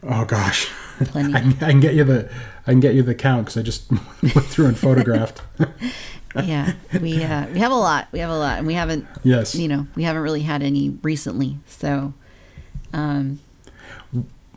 [0.03, 0.69] Oh gosh,
[0.99, 1.34] plenty.
[1.36, 2.30] I, can, I can get you the
[2.67, 3.89] I can get you the count because I just
[4.21, 5.41] went through and photographed.
[6.36, 8.07] yeah, we uh, we have a lot.
[8.11, 9.07] We have a lot, and we haven't.
[9.23, 9.55] Yes.
[9.55, 11.57] You know, we haven't really had any recently.
[11.67, 12.13] So,
[12.93, 13.39] um,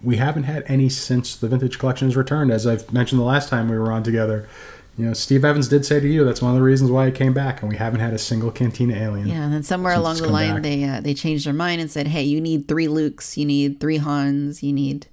[0.03, 2.51] we haven't had any since the vintage collection has returned.
[2.51, 4.49] As I've mentioned the last time we were on together,
[4.96, 7.14] you know, Steve Evans did say to you that's one of the reasons why it
[7.14, 9.28] came back, and we haven't had a single Cantina alien.
[9.28, 10.62] Yeah, and then somewhere along the line, back.
[10.62, 13.80] they uh, they changed their mind and said, "Hey, you need three Lukes, you need
[13.80, 15.07] three Hans, you need,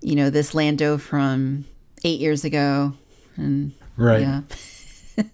[0.00, 1.66] you know, this Lando from
[2.04, 2.94] eight years ago,"
[3.36, 4.20] and right.
[4.20, 4.42] Yeah.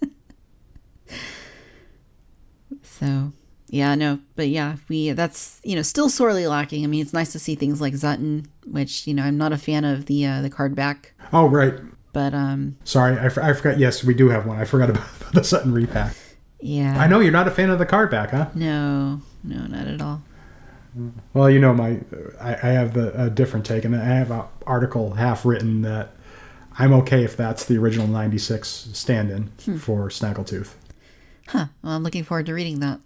[2.83, 3.33] So
[3.73, 6.83] yeah, no, but yeah, we that's you know still sorely lacking.
[6.83, 9.57] I mean, it's nice to see things like Zutton, which you know I'm not a
[9.57, 11.13] fan of the uh, the card back.
[11.33, 11.73] Oh right.
[12.13, 12.77] But um.
[12.83, 13.79] Sorry, I, I forgot.
[13.79, 14.59] Yes, we do have one.
[14.59, 16.15] I forgot about the Zutton repack.
[16.59, 17.01] Yeah.
[17.01, 18.49] I know you're not a fan of the card back, huh?
[18.53, 20.21] No, no, not at all.
[21.33, 21.99] Well, you know, my
[22.39, 26.11] I, I have the a different take, and I have an article half written that
[26.77, 29.77] I'm okay if that's the original '96 stand-in hmm.
[29.77, 30.75] for Snaggletooth.
[31.47, 31.65] Huh.
[31.81, 32.99] Well, I'm looking forward to reading that.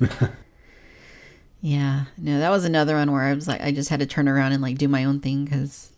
[1.60, 2.04] yeah.
[2.16, 4.52] No, that was another one where I was like, I just had to turn around
[4.52, 5.92] and like do my own thing because,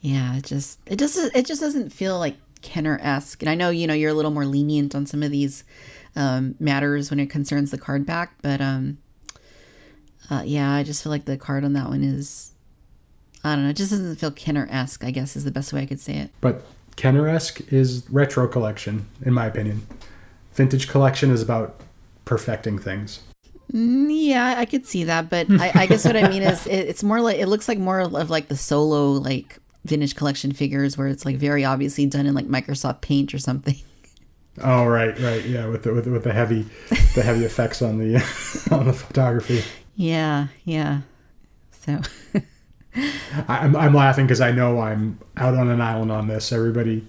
[0.00, 3.42] yeah, it just it just it just doesn't feel like Kenner esque.
[3.42, 5.64] And I know you know you're a little more lenient on some of these
[6.16, 8.98] um, matters when it concerns the card back, but um,
[10.30, 12.50] uh, yeah, I just feel like the card on that one is.
[13.46, 13.70] I don't know.
[13.70, 15.04] It just doesn't feel Kenner esque.
[15.04, 16.30] I guess is the best way I could say it.
[16.40, 16.64] But
[16.96, 19.86] Kenner esque is retro collection, in my opinion
[20.54, 21.80] vintage collection is about
[22.24, 23.20] perfecting things.
[23.72, 26.76] Mm, yeah, I could see that, but I, I guess what I mean is it,
[26.76, 30.96] it's more like it looks like more of like the solo like vintage collection figures
[30.96, 33.76] where it's like very obviously done in like Microsoft Paint or something.
[34.62, 36.66] Oh right, right, yeah, with the with, with the heavy
[37.14, 38.16] the heavy effects on the
[38.70, 39.64] on the photography.
[39.96, 41.00] Yeah, yeah.
[41.72, 42.00] So
[43.48, 46.52] I'm I'm laughing because I know I'm out on an island on this.
[46.52, 47.04] Everybody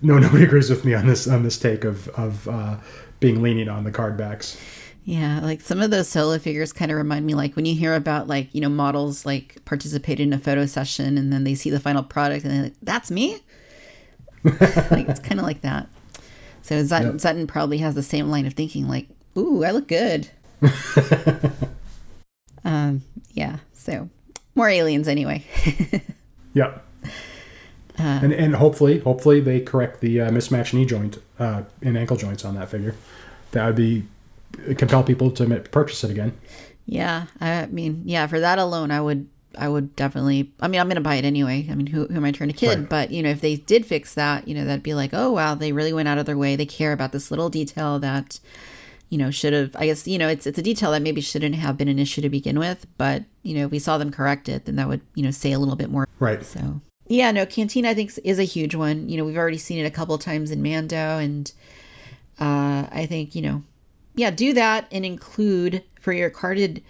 [0.00, 2.76] no, nobody agrees with me on this on this take of of uh,
[3.20, 4.60] being lenient on the card backs.
[5.04, 7.94] Yeah, like some of those solo figures kind of remind me like when you hear
[7.94, 11.70] about like you know models like participate in a photo session and then they see
[11.70, 13.40] the final product and they're like, "That's me."
[14.44, 15.88] like it's kind of like that.
[16.60, 17.20] So Zutton, yep.
[17.20, 20.28] Zutton probably has the same line of thinking, like, "Ooh, I look good."
[22.64, 23.02] um,
[23.32, 23.60] yeah.
[23.72, 24.10] So
[24.54, 25.42] more aliens anyway.
[26.52, 26.84] yep.
[27.98, 32.16] Uh, and and hopefully, hopefully they correct the uh, mismatch knee joint uh, and ankle
[32.16, 32.94] joints on that figure.
[33.52, 34.04] That would be
[34.76, 36.36] compel people to purchase it again.
[36.86, 40.52] Yeah, I mean, yeah, for that alone, I would I would definitely.
[40.60, 41.66] I mean, I'm gonna buy it anyway.
[41.70, 42.78] I mean, who, who am I trying to kid?
[42.78, 42.88] Right.
[42.88, 45.54] But you know, if they did fix that, you know, that'd be like, oh wow,
[45.54, 46.56] they really went out of their way.
[46.56, 48.40] They care about this little detail that,
[49.08, 49.74] you know, should have.
[49.76, 52.22] I guess you know, it's it's a detail that maybe shouldn't have been an issue
[52.22, 52.86] to begin with.
[52.96, 55.52] But you know, if we saw them correct it, then that would you know say
[55.52, 56.06] a little bit more.
[56.18, 56.44] Right.
[56.44, 59.08] So yeah, no, Cantina I think is a huge one.
[59.08, 61.50] You know, we've already seen it a couple times in Mando, and
[62.38, 63.62] uh, I think you know,
[64.14, 66.82] yeah, do that and include for your carded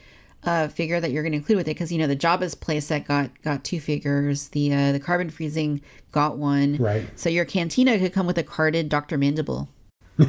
[0.45, 3.07] uh, figure that you're going to include with it because you know the Jabba's playset
[3.07, 5.81] got got two figures, the uh, the carbon freezing
[6.13, 7.07] got one, Right.
[7.17, 9.69] So your Cantina could come with a carded Doctor Mandible.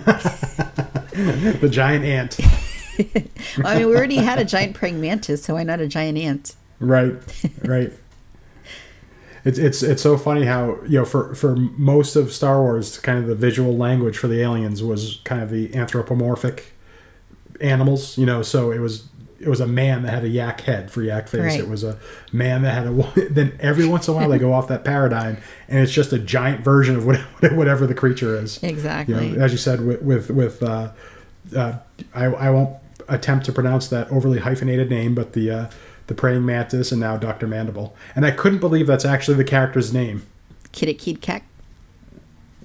[1.19, 2.39] The giant ant.
[3.65, 6.55] I mean, we already had a giant praying mantis, so why not a giant ant?
[6.79, 7.13] Right.
[7.63, 7.91] Right.
[9.45, 13.17] It's, it's it's so funny how you know for for most of Star Wars kind
[13.19, 16.73] of the visual language for the aliens was kind of the anthropomorphic
[17.61, 19.07] animals you know so it was
[19.39, 21.59] it was a man that had a yak head for yak face Right.
[21.59, 21.97] it was a
[22.31, 25.37] man that had a then every once in a while they go off that paradigm
[25.67, 27.19] and it's just a giant version of what,
[27.53, 29.31] whatever the creature is you Exactly.
[29.31, 30.91] know as you said with with with uh,
[31.55, 31.73] uh,
[32.13, 32.77] I, I won't
[33.07, 35.69] attempt to pronounce that overly hyphenated name, but the uh,
[36.09, 39.93] the praying mantis and now Doctor Mandible, and I couldn't believe that's actually the character's
[39.93, 40.25] name.
[40.73, 40.89] Kid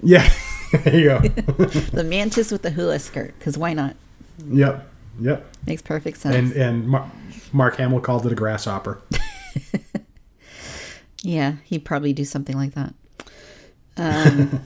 [0.03, 0.29] Yeah,
[0.83, 1.19] there you go.
[1.93, 3.95] the mantis with the hula skirt, because why not?
[4.49, 4.89] yep,
[5.19, 5.49] yep.
[5.65, 6.35] Makes perfect sense.
[6.35, 7.09] And and Mar-
[7.53, 9.01] Mark Hamill called it a grasshopper.
[11.25, 12.93] Yeah, he'd probably do something like that.
[13.97, 14.61] Um,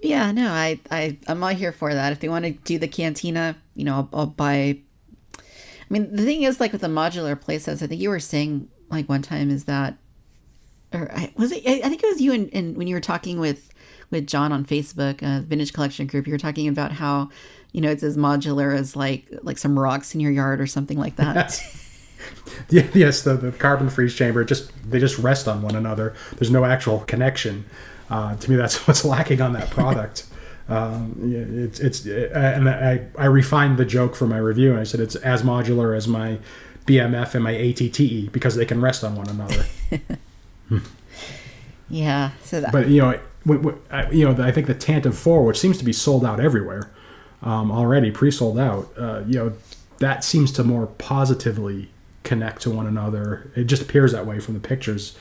[0.00, 2.12] yeah, no, I, I, I'm all here for that.
[2.12, 4.78] If they want to do the cantina, you know, I'll, I'll buy.
[5.92, 8.68] I mean, the thing is, like with the modular playsets, I think you were saying
[8.88, 9.98] like one time is that,
[10.94, 11.66] or I, was it?
[11.66, 13.68] I think it was you and, and when you were talking with
[14.10, 17.28] with John on Facebook, uh, Vintage Collection Group, you were talking about how,
[17.72, 20.98] you know, it's as modular as like like some rocks in your yard or something
[20.98, 21.62] like that.
[22.70, 26.14] Yeah, yes, the, the carbon freeze chamber just they just rest on one another.
[26.36, 27.64] There's no actual connection.
[28.08, 30.26] Uh, to me, that's what's lacking on that product.
[30.68, 31.14] Um,
[31.64, 35.00] it's it's uh, and I I refined the joke for my review and I said
[35.00, 36.38] it's as modular as my
[36.86, 39.64] BMF and my ATTE because they can rest on one another.
[41.90, 42.30] yeah.
[42.44, 43.18] So that, But you know,
[43.90, 46.90] I- you know, I think the Tantive Four, which seems to be sold out everywhere
[47.42, 48.88] um, already, pre-sold out.
[48.98, 49.52] Uh, you know,
[49.98, 51.90] that seems to more positively
[52.22, 53.50] connect to one another.
[53.56, 55.16] It just appears that way from the pictures,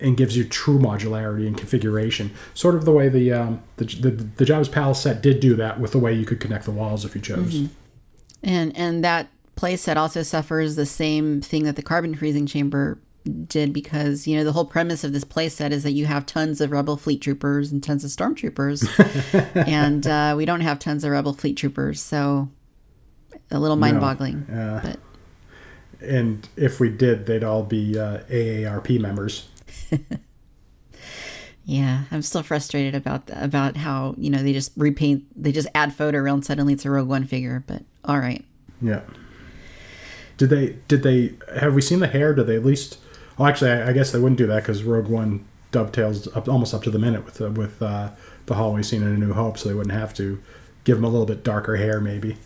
[0.00, 2.32] and gives you true modularity and configuration.
[2.54, 5.80] Sort of the way the um, the the, the Jabba's Palace set did do that
[5.80, 7.68] with the way you could connect the walls if you chose.
[8.42, 12.98] And and that playset also suffers the same thing that the carbon freezing chamber
[13.48, 16.60] did because you know the whole premise of this playset is that you have tons
[16.60, 18.86] of rebel fleet troopers and tons of stormtroopers,
[19.66, 22.48] and uh, we don't have tons of rebel fleet troopers, so
[23.50, 24.46] a little mind-boggling.
[24.48, 24.80] Yeah.
[24.82, 29.48] But And if we did, they'd all be uh, AARP members.
[31.64, 35.94] yeah, I'm still frustrated about about how you know they just repaint, they just add
[35.94, 37.64] photo and suddenly it's a Rogue One figure.
[37.66, 38.44] But all right,
[38.80, 39.00] Yeah.
[40.36, 40.76] Did they?
[40.86, 41.34] Did they?
[41.58, 42.34] Have we seen the hair?
[42.34, 42.98] Did they at least?
[43.38, 46.72] Oh, actually, I, I guess they wouldn't do that because Rogue One dovetails up almost
[46.74, 48.10] up to the minute with uh, with uh,
[48.44, 50.40] the hallway scene in A New Hope, so they wouldn't have to
[50.84, 52.36] give him a little bit darker hair, maybe.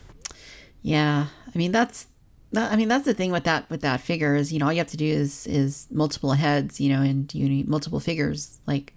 [0.82, 2.06] Yeah, I mean that's
[2.52, 4.72] that, I mean that's the thing with that with that figure is you know all
[4.72, 8.58] you have to do is is multiple heads you know and you need multiple figures
[8.66, 8.94] like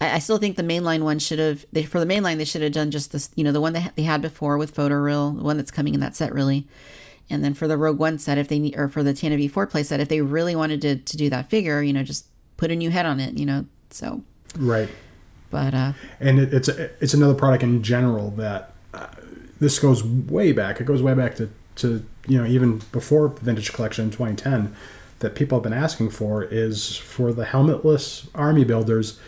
[0.00, 2.62] I, I still think the mainline one should have they for the mainline they should
[2.62, 5.44] have done just this you know the one that they had before with photoreal the
[5.44, 6.66] one that's coming in that set really
[7.28, 9.66] and then for the Rogue One set if they need or for the Tantive Four
[9.66, 12.70] play set if they really wanted to to do that figure you know just put
[12.70, 14.22] a new head on it you know so
[14.58, 14.88] Right.
[15.50, 19.08] but uh And it, it's it's another product in general that uh,
[19.60, 20.80] this goes way back.
[20.80, 24.74] It goes way back to to you know even before the Vintage Collection in 2010
[25.20, 29.18] that people have been asking for is for the helmetless army builders.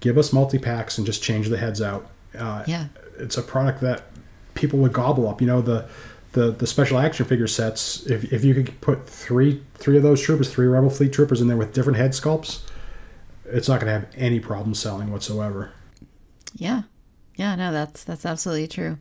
[0.00, 2.06] Give us multi packs and just change the heads out.
[2.38, 2.86] Uh, Yeah.
[3.18, 4.04] it's a product that
[4.54, 5.40] people would gobble up.
[5.40, 5.88] You know the.
[6.32, 8.06] The, the special action figure sets.
[8.06, 11.48] If, if you could put three three of those troopers, three Rebel Fleet troopers in
[11.48, 12.62] there with different head sculpts,
[13.46, 15.72] it's not going to have any problem selling whatsoever.
[16.54, 16.82] Yeah,
[17.34, 18.98] yeah, no, that's that's absolutely true.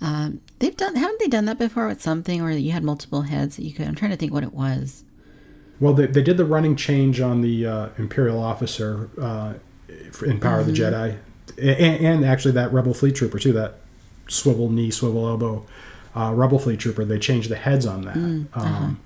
[0.00, 3.56] Um, they've done, haven't they done that before with something where you had multiple heads
[3.56, 3.86] that you could?
[3.86, 5.04] I'm trying to think what it was.
[5.80, 9.54] Well, they, they did the running change on the uh, Imperial officer uh,
[10.24, 11.18] in Power of the Jedi,
[11.58, 13.52] and, and actually that Rebel Fleet Trooper too.
[13.52, 13.76] That
[14.28, 15.66] swivel knee, swivel elbow
[16.14, 17.04] uh, Rebel Fleet Trooper.
[17.04, 18.16] They changed the heads on that.
[18.54, 19.00] um,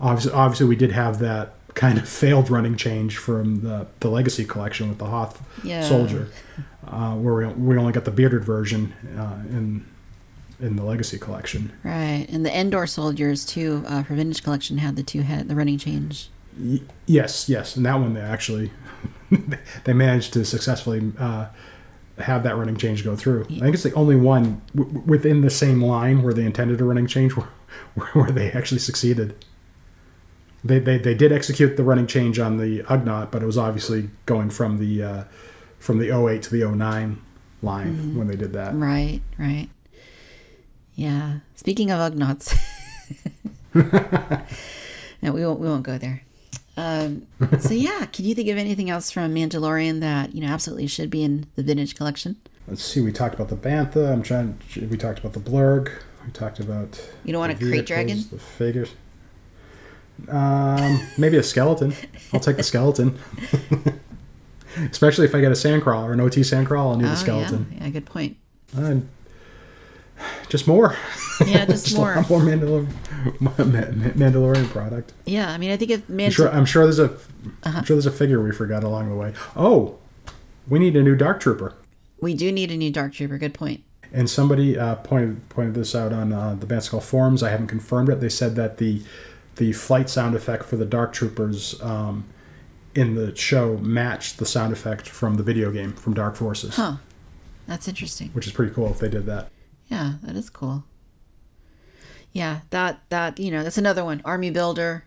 [0.00, 4.44] obviously, obviously, we did have that kind of failed running change from the the Legacy
[4.44, 5.82] collection with the Hoth Yeah.
[5.82, 6.28] soldier,
[6.86, 9.84] uh, where we, we only got the bearded version uh, in
[10.62, 11.72] in the Legacy collection.
[11.82, 15.56] Right, and the Endor soldiers too uh, for Vintage Collection had the two head, the
[15.56, 16.28] running change.
[16.58, 18.70] Y- yes, yes, and that one they actually
[19.84, 21.46] they managed to successfully uh,
[22.18, 23.44] have that running change go through.
[23.44, 26.84] I think it's the only one w- within the same line where they intended a
[26.84, 27.32] running change
[27.94, 29.44] where, where they actually succeeded.
[30.64, 34.10] They, they, they did execute the running change on the Ugnaught, but it was obviously
[34.26, 35.24] going from the uh,
[35.80, 37.20] from the 08 to the 09
[37.62, 38.72] line when they did that.
[38.74, 39.68] Right, right.
[41.02, 41.38] Yeah.
[41.56, 42.56] Speaking of Ugnaughts.
[45.22, 46.22] no, we won't we won't go there.
[46.76, 47.26] Um,
[47.60, 51.10] so yeah, can you think of anything else from Mandalorian that, you know, absolutely should
[51.10, 52.36] be in the vintage collection?
[52.66, 53.00] Let's see.
[53.00, 54.12] We talked about the bantha.
[54.12, 54.58] I'm trying.
[54.76, 55.90] We talked about the blurg.
[56.24, 57.04] We talked about.
[57.24, 58.18] You don't want a krayt dragon?
[58.30, 58.94] The figures.
[60.28, 61.94] Um, maybe a skeleton.
[62.32, 63.18] I'll take the skeleton.
[64.90, 67.66] Especially if I get a sandcrawler, an OT sandcrawler, I'll need Oh, a skeleton.
[67.76, 68.36] Yeah, yeah, good point.
[70.48, 70.96] Just more.
[71.46, 72.14] Yeah, just Just more.
[72.28, 72.86] more Mandalor-
[73.56, 75.12] Mandalorian product.
[75.24, 77.10] Yeah, I mean, I think if I'm sure, I'm sure there's a.
[77.64, 77.78] Uh-huh.
[77.78, 79.32] am sure there's a figure we forgot along the way.
[79.56, 79.98] Oh,
[80.68, 81.74] we need a new Dark Trooper.
[82.20, 83.38] we do need a new Dark Trooper.
[83.38, 83.82] Good point.
[84.12, 87.42] And somebody uh, pointed pointed this out on uh, the BanthaSkull forums.
[87.42, 88.20] I haven't confirmed it.
[88.20, 89.02] They said that the
[89.56, 92.24] the flight sound effect for the Dark Troopers um,
[92.94, 96.96] in the show matched the sound effect from the video game from Dark Forces, Huh.
[97.66, 98.28] That's interesting.
[98.30, 99.50] which is pretty cool if they did that.
[99.92, 100.84] Yeah, that is cool.
[102.32, 104.22] Yeah, that that you know that's another one.
[104.24, 105.04] Army builder.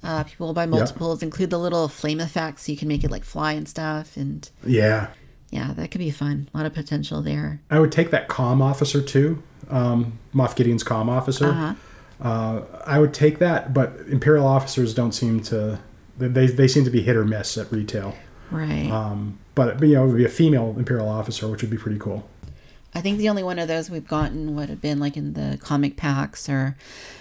[0.00, 1.24] Uh, people buy multiples.
[1.24, 4.16] Include the little flame effects, so you can make it like fly and stuff.
[4.16, 5.08] And Yeah,
[5.50, 6.48] yeah, that could be fun.
[6.54, 7.60] A lot of potential there.
[7.68, 11.48] I would take that comm officer too, um, Moff Gideon's comm officer.
[11.48, 11.74] Uh-huh.
[12.20, 15.80] Uh, I would take that, but Imperial officers don't seem to.
[16.16, 18.14] They, they seem to be hit or miss at retail.
[18.50, 18.90] Right.
[18.90, 21.98] Um, but you know, it would be a female Imperial officer, which would be pretty
[21.98, 22.28] cool.
[22.94, 25.58] I think the only one of those we've gotten would have been like in the
[25.62, 26.76] comic packs, or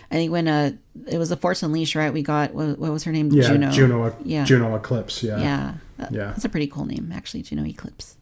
[0.09, 0.72] I think when uh
[1.07, 2.11] it was the Force Unleashed, right?
[2.13, 3.32] We got what, what was her name?
[3.32, 3.72] Yeah, Juno.
[3.72, 4.45] Juno, Yeah.
[4.45, 5.24] Juno Eclipse.
[5.24, 5.74] Yeah, Yeah.
[5.97, 6.26] That- Yeah.
[6.28, 7.41] That's a pretty cool name, actually.
[7.43, 8.15] Juno Eclipse.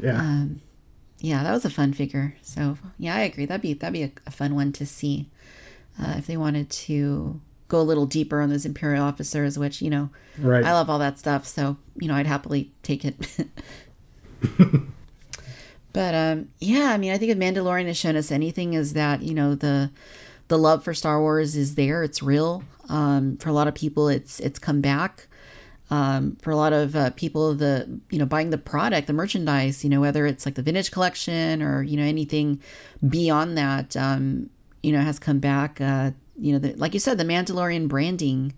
[0.00, 0.18] yeah.
[0.20, 0.60] Um,
[1.20, 2.36] yeah, that was a fun figure.
[2.42, 3.46] So yeah, I agree.
[3.46, 5.30] That'd be that'd be a, a fun one to see
[6.00, 9.88] uh, if they wanted to go a little deeper on those Imperial officers, which you
[9.90, 10.64] know right.
[10.64, 11.46] I love all that stuff.
[11.46, 13.16] So you know I'd happily take it.
[15.94, 19.22] but um, yeah, I mean I think if Mandalorian has shown us anything is that
[19.22, 19.90] you know the
[20.48, 22.02] the love for Star Wars is there.
[22.02, 22.62] It's real.
[22.90, 25.28] Um, for a lot of people, it's it's come back.
[25.90, 29.84] Um, for a lot of uh, people, the you know buying the product, the merchandise,
[29.84, 32.60] you know whether it's like the vintage collection or you know anything
[33.08, 34.50] beyond that, um,
[34.82, 35.80] you know has come back.
[35.80, 38.52] Uh, you know, the, like you said, the Mandalorian branding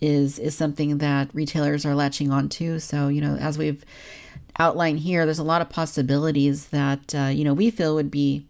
[0.00, 2.80] is is something that retailers are latching onto.
[2.80, 3.84] So you know, as we've
[4.58, 8.46] outlined here, there's a lot of possibilities that uh, you know we feel would be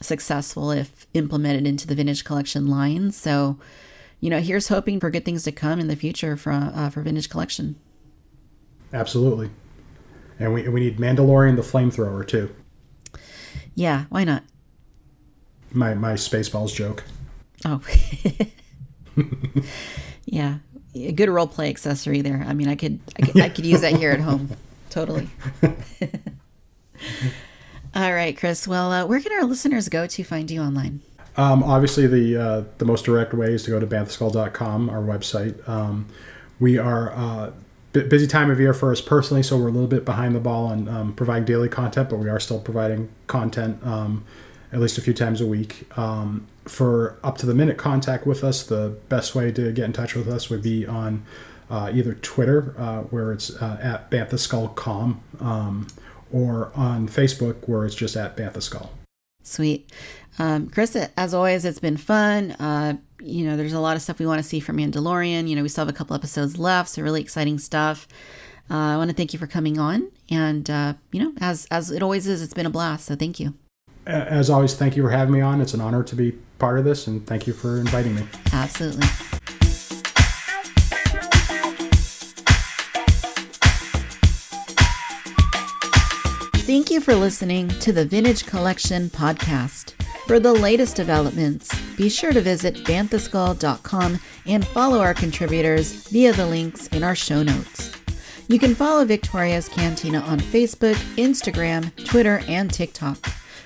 [0.00, 3.10] successful if implemented into the vintage collection line.
[3.12, 3.58] So,
[4.20, 7.02] you know, here's hoping for good things to come in the future for uh, for
[7.02, 7.76] vintage collection.
[8.92, 9.50] Absolutely.
[10.38, 12.54] And we we need Mandalorian the flamethrower too.
[13.74, 14.42] Yeah, why not?
[15.72, 17.04] My my Spaceballs joke.
[17.64, 17.80] Oh,
[20.24, 20.58] yeah,
[20.94, 22.44] a good role play accessory there.
[22.46, 24.50] I mean, I could I could, I could use that here at home,
[24.92, 25.28] totally.
[27.94, 28.66] All right, Chris.
[28.66, 31.00] Well, uh, where can our listeners go to find you online?
[31.36, 35.66] Um, obviously, the uh, the most direct way is to go to banthaskull.com, our website.
[35.68, 36.06] Um,
[36.60, 37.52] we are uh,
[37.92, 40.40] bu- busy time of year for us personally, so we're a little bit behind the
[40.40, 44.24] ball on um, providing daily content, but we are still providing content um,
[44.72, 45.86] at least a few times a week.
[45.98, 49.92] Um, for up to the minute contact with us, the best way to get in
[49.92, 51.24] touch with us would be on
[51.92, 55.86] either Twitter, uh, where it's uh, at banthaskullcom, um,
[56.32, 58.88] or on Facebook, where it's just at banthaskull.
[59.42, 59.90] Sweet.
[60.38, 62.52] Um, Chris, as always, it's been fun.
[62.52, 65.48] Uh, you know, there's a lot of stuff we want to see from Mandalorian.
[65.48, 68.08] You know, we still have a couple episodes left, so really exciting stuff.
[68.70, 71.90] Uh, I want to thank you for coming on, and uh, you know, as as
[71.90, 73.06] it always is, it's been a blast.
[73.06, 73.54] So thank you.
[74.06, 75.60] As always, thank you for having me on.
[75.60, 78.22] It's an honor to be part of this, and thank you for inviting me.
[78.52, 79.06] Absolutely.
[86.72, 89.92] Thank you for listening to the Vintage Collection podcast.
[90.26, 96.46] For the latest developments, be sure to visit banthaskull.com and follow our contributors via the
[96.46, 97.92] links in our show notes.
[98.48, 103.18] You can follow Victoria's Cantina on Facebook, Instagram, Twitter, and TikTok.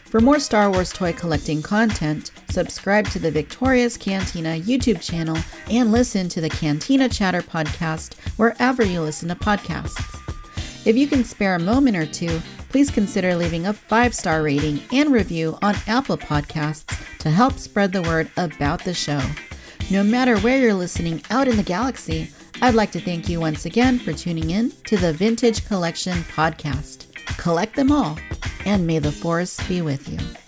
[0.07, 5.39] For more Star Wars toy collecting content, subscribe to the Victoria's Cantina YouTube channel
[5.71, 10.26] and listen to the Cantina Chatter podcast wherever you listen to podcasts.
[10.87, 14.81] If you can spare a moment or two, please consider leaving a five star rating
[14.93, 19.21] and review on Apple Podcasts to help spread the word about the show.
[19.91, 22.31] No matter where you're listening out in the galaxy,
[22.63, 27.13] I'd like to thank you once again for tuning in to the Vintage Collection podcast.
[27.37, 28.17] Collect them all,
[28.65, 30.46] and may the force be with you.